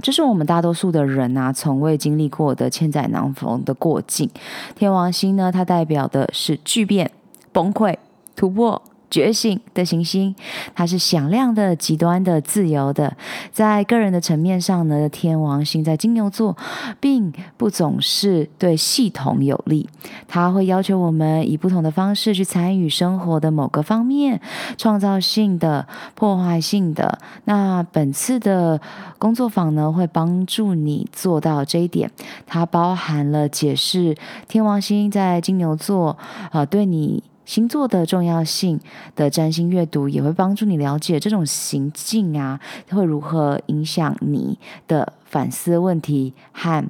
[0.00, 4.30] 这是我们大多数的人啊，从未经历过的千载难逢的过境。
[4.74, 7.10] 天王星呢，它代表的是巨变、
[7.52, 7.96] 崩溃、
[8.36, 8.80] 突破。
[9.14, 10.34] 觉醒的行星，
[10.74, 13.16] 它是响亮的、极端的、自由的。
[13.52, 16.56] 在个人的层面上呢，天王星在金牛座，
[16.98, 19.88] 并不总是对系统有利。
[20.26, 24.40] 它会要求我们以不同的方式去参与生活的某个方面，
[24.76, 25.86] 创造性的、
[26.16, 27.20] 破坏性的。
[27.44, 28.80] 那本次的
[29.20, 32.10] 工作坊呢，会帮助你做到这一点。
[32.48, 34.16] 它包含了解释
[34.48, 36.18] 天王星在金牛座，
[36.50, 37.22] 呃，对你。
[37.44, 38.80] 星座的重要性
[39.14, 46.84] 的占星阅读也会帮助你了解这种行径啊，会如何影响你的反思问题和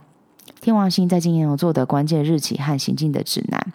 [0.60, 3.72] 天王星在金牛座的关键日期和行进的指南。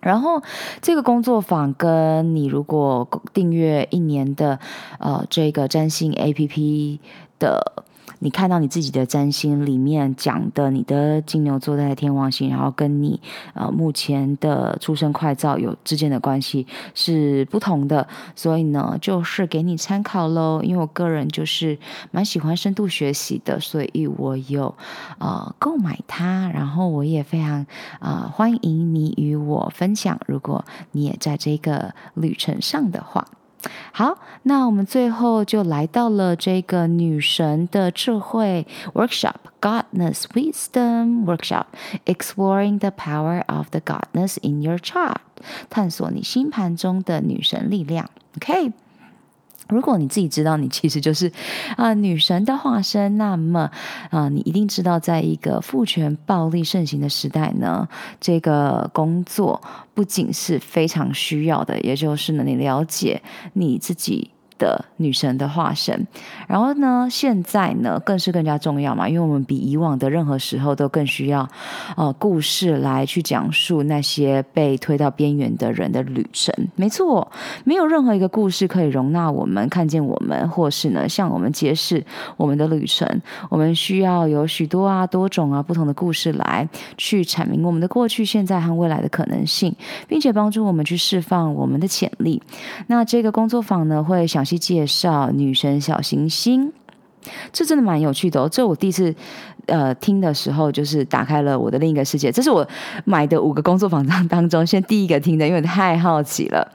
[0.00, 0.42] 然后
[0.82, 4.60] 这个工作坊跟你如果订阅一年的
[4.98, 6.98] 呃这个占星 APP
[7.38, 7.84] 的
[8.20, 13.20] 你看到你自己的占星里面讲的，你的金牛座在天王星，然后跟你
[13.54, 20.60] 呃目前的出生快照有之间的关系是不同的，所以呢，就是给你参考喽。
[20.62, 21.78] 因为我个人就是
[22.10, 24.74] 蛮喜欢深度学习的，所以我有
[25.18, 27.66] 呃购买它，然后我也非常
[28.00, 33.26] 啊、呃、欢迎你与我分享，如果你也在这个旅程上的话。
[33.91, 45.17] 好，那我们最后就来到了这个女神的智慧 workshop，Goddess Wisdom Workshop，Exploring the power of the Goddess in your chart，
[45.69, 48.09] 探索你星盘中的女神力量。
[48.37, 48.71] OK。
[49.68, 51.30] 如果你自己知道你其实就是
[51.76, 53.70] 啊、女神的化身，那么
[54.10, 57.88] 啊、你一定知道，在一个父权暴力盛行的时代呢，
[58.20, 59.60] 这个工作
[59.94, 63.22] 不仅是非常需要的，也就是呢，你了解
[63.54, 64.30] 你自己。
[64.58, 66.06] 的女神的化身，
[66.46, 71.48] 然后呢，现在呢更是更加重要嘛，因为我们比以往的任何时候都更需要
[71.96, 76.54] 呃故事来去讲述那些被推到边缘的人的旅程。
[76.76, 77.30] 没错，
[77.64, 82.04] 没有任何一个故事可以容纳我们看见我们，或是呢向我们揭示
[82.36, 83.08] 我们的旅程。
[83.50, 89.74] 我们需要有许多啊多种啊不同的故事来去阐明我们的过去、现在和未来的可能性，
[90.06, 92.40] 并且帮助我们去释放我们的潜力。
[92.86, 94.43] 那这个工作坊呢会想。
[94.44, 96.72] 去介绍女神小行星，
[97.52, 98.48] 这真的蛮有趣的哦。
[98.50, 99.14] 这我第一次
[99.66, 102.30] 呃听的时候，就是打开了我的另一个世界。
[102.30, 102.66] 这是我
[103.04, 106.70] 买的五个工作坊当当中，先第一个听的，因为太好奇了。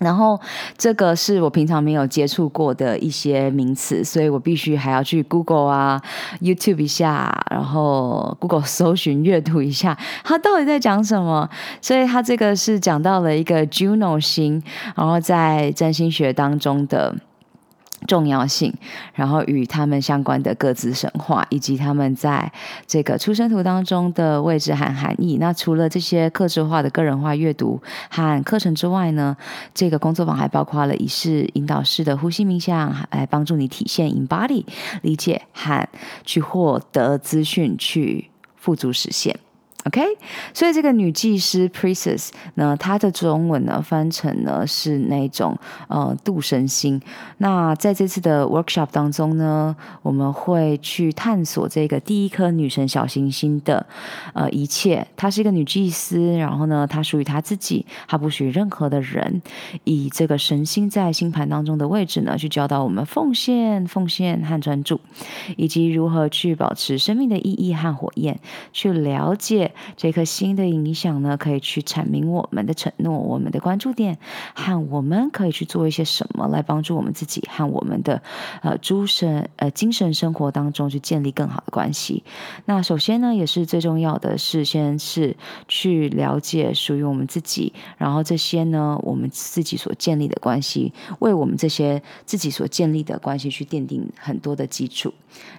[0.00, 0.40] 然后
[0.76, 6.02] 这个是我平常没有接触过的一些名词，所以我必须还要去 Google 啊、
[6.40, 11.48] YouTube 一下，然后 Google 搜寻阅读一下，它到底在讲什么。
[11.80, 14.62] 所以它这个是讲到了一个 Juno 星，
[14.96, 17.14] 然后在占星学当中的。
[18.06, 18.72] 重要性，
[19.14, 22.50] 然后与他们相关的各自神话，以及他们在
[22.86, 25.36] 这个出生图当中的位置和含义。
[25.38, 29.36] 那除了这些客制化的个人化阅读和课程之外呢，
[29.74, 34.64] 这个工作坊还包括了仪式引导式的呼吸冥想，来帮助你体现 embody
[35.02, 35.88] 理解和
[36.24, 39.38] 去获得资讯，去付诸实现。
[39.86, 40.02] OK，
[40.52, 45.56] 所以这个女祭司 Priestess 呢，她的中文呢翻成呢是那种
[45.88, 47.00] 呃度神星。
[47.38, 53.86] 那在这次的 workshop 当中呢，我们会去探索这个第一颗女神小行星的
[54.34, 55.06] 呃一切。
[55.16, 59.40] 她是一个女祭司，然后呢，她属于她自己，她不属于任何的人。
[59.84, 65.00] 以这个神星在星盘当中的位置呢，去教导我们奉献、奉献和专注，
[65.56, 68.38] 以及如何去保持生命的意义和火焰，
[68.74, 69.69] 去了解。
[69.96, 74.18] 这颗心的影响呢，可以去阐明我们的承诺、我们的关注点，
[74.54, 78.22] 和我们可以去做一些什么来帮助我们自己和我们的
[78.62, 82.24] 呃诸神呃精神生活当中去建立更好的关系。
[82.64, 85.36] 那首先呢，也是最重要的是，先是
[85.68, 95.12] 去了解属于我们自己，然后这些呢，我们自己所建立的关系，为我们这些自己所建立的关系去奠定很多的基础。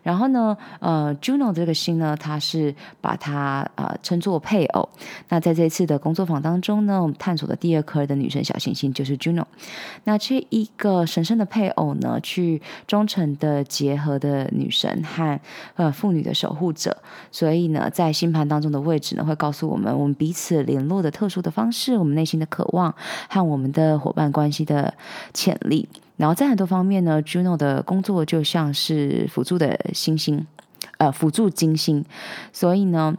[0.03, 3.97] 然后呢，呃，Juno 这个星呢，它是把它呃。
[4.01, 4.89] 称作配偶。
[5.29, 9.45] 那在这次的工作坊当中呢，我们探索的第二颗的女神小行星就是 Juno。
[10.03, 15.39] 那这一个神圣的配偶呢，去忠诚的结合的女神和
[15.75, 16.97] 呃妇女的守护者。
[17.31, 22.93] 所以呢，在星盘当中的位置呢，会告诉我们我们彼此联络的特殊的方式，我们内心的渴望
[23.29, 24.93] 和我们的伙伴关系的
[25.33, 25.87] 潜力。
[26.17, 30.45] 然后在很多方面呢，Juno 的工作就像是辅助的星星，
[30.97, 32.05] 呃，辅助金星。
[32.53, 33.17] 所以呢。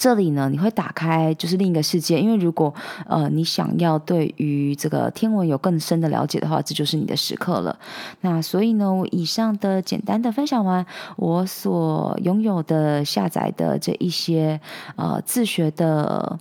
[0.00, 2.72] 这里呢，你会打开就是另一个世界，因为如果
[3.04, 7.76] 呃你想要对于这个天文有更深的了解的话，这就是你的时刻了。
[8.20, 14.60] 那所以呢，我以上的简单的分享完我所拥有的下载的这一些
[14.94, 16.38] 呃自学的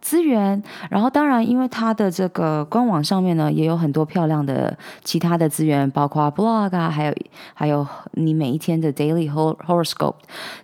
[0.00, 0.60] 资源，
[0.90, 7.14] 然后当然因为它的这个官网上面呢也有很多漂亮的其他的资源，包括 blog 啊，还有
[7.54, 10.16] 还有你每一天的 daily horoscope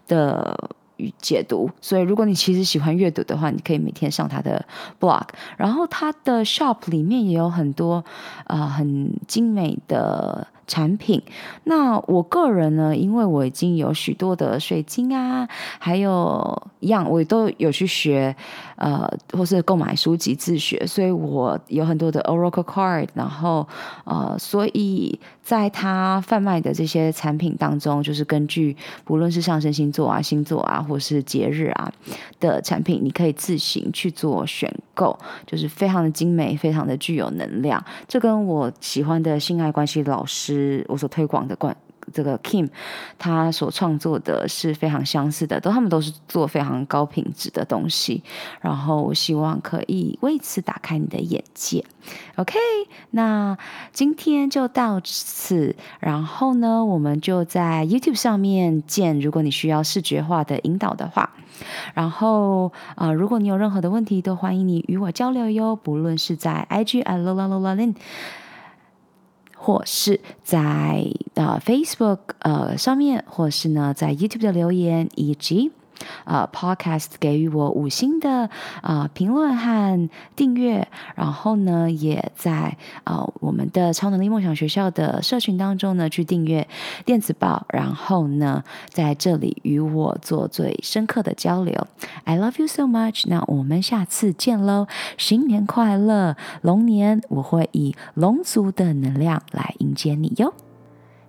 [0.09, 0.69] 的。
[1.21, 4.65] 解读，所以如果你其实喜欢阅读的话，你可以每天上他的
[5.01, 8.05] blog，然后他的 shop 里面也有很多
[8.45, 10.47] 啊、很精美的。
[10.69, 11.23] 产品，
[11.63, 15.49] 那我个人呢，因为我已经有许多的水晶啊，
[15.79, 18.35] 还有一样，我都有去学，
[18.77, 23.67] 呃，或是购买书籍自学，所以我有很多的 Oracle card，然后
[24.05, 31.93] 呃，所以在他贩卖的这些产品当中，就是根据不论是上升星座啊、星座啊，或是节日啊
[32.39, 37.83] 的产品，你可以自行去做选购，就是非常的精美，非常的具有能量。
[38.07, 40.85] 这跟我喜欢的性爱关系老师。
[40.89, 41.77] 我所推广的关
[42.13, 42.69] 这个 Kim，
[43.19, 48.23] 他所创作的是非常相似的，都他们都是做非常高品质的东西。
[48.61, 51.85] 然后我希望可以为此打开你的眼界。
[52.37, 52.59] OK，
[53.11, 53.57] 那
[53.93, 59.21] 今天就到此，然后呢，我们就在 YouTube 上面见。
[59.21, 61.31] 如果你需要视觉化的引导的话，
[61.95, 65.75] 然后啊、如果你有任何的问题，都欢迎你与我交流哟。
[65.75, 67.95] 不论是在 IG at lalalalin
[69.57, 75.73] 或是在呃 Facebook 呃上面，或是呢在 YouTube 的留言，以及。
[76.25, 78.51] 呃，Podcast 给予我五星的
[78.83, 86.67] 呃评论和订阅，然后呢，也在呃我们的超能力梦想学校的社群当中呢去订阅
[87.05, 91.87] 电子报，然后呢在这里与我做最深刻的交流。
[92.25, 94.87] I love you so much，那我们下次见喽，
[95.17, 100.53] 新年快乐，龙年我会以龙族的能量来迎接你哟。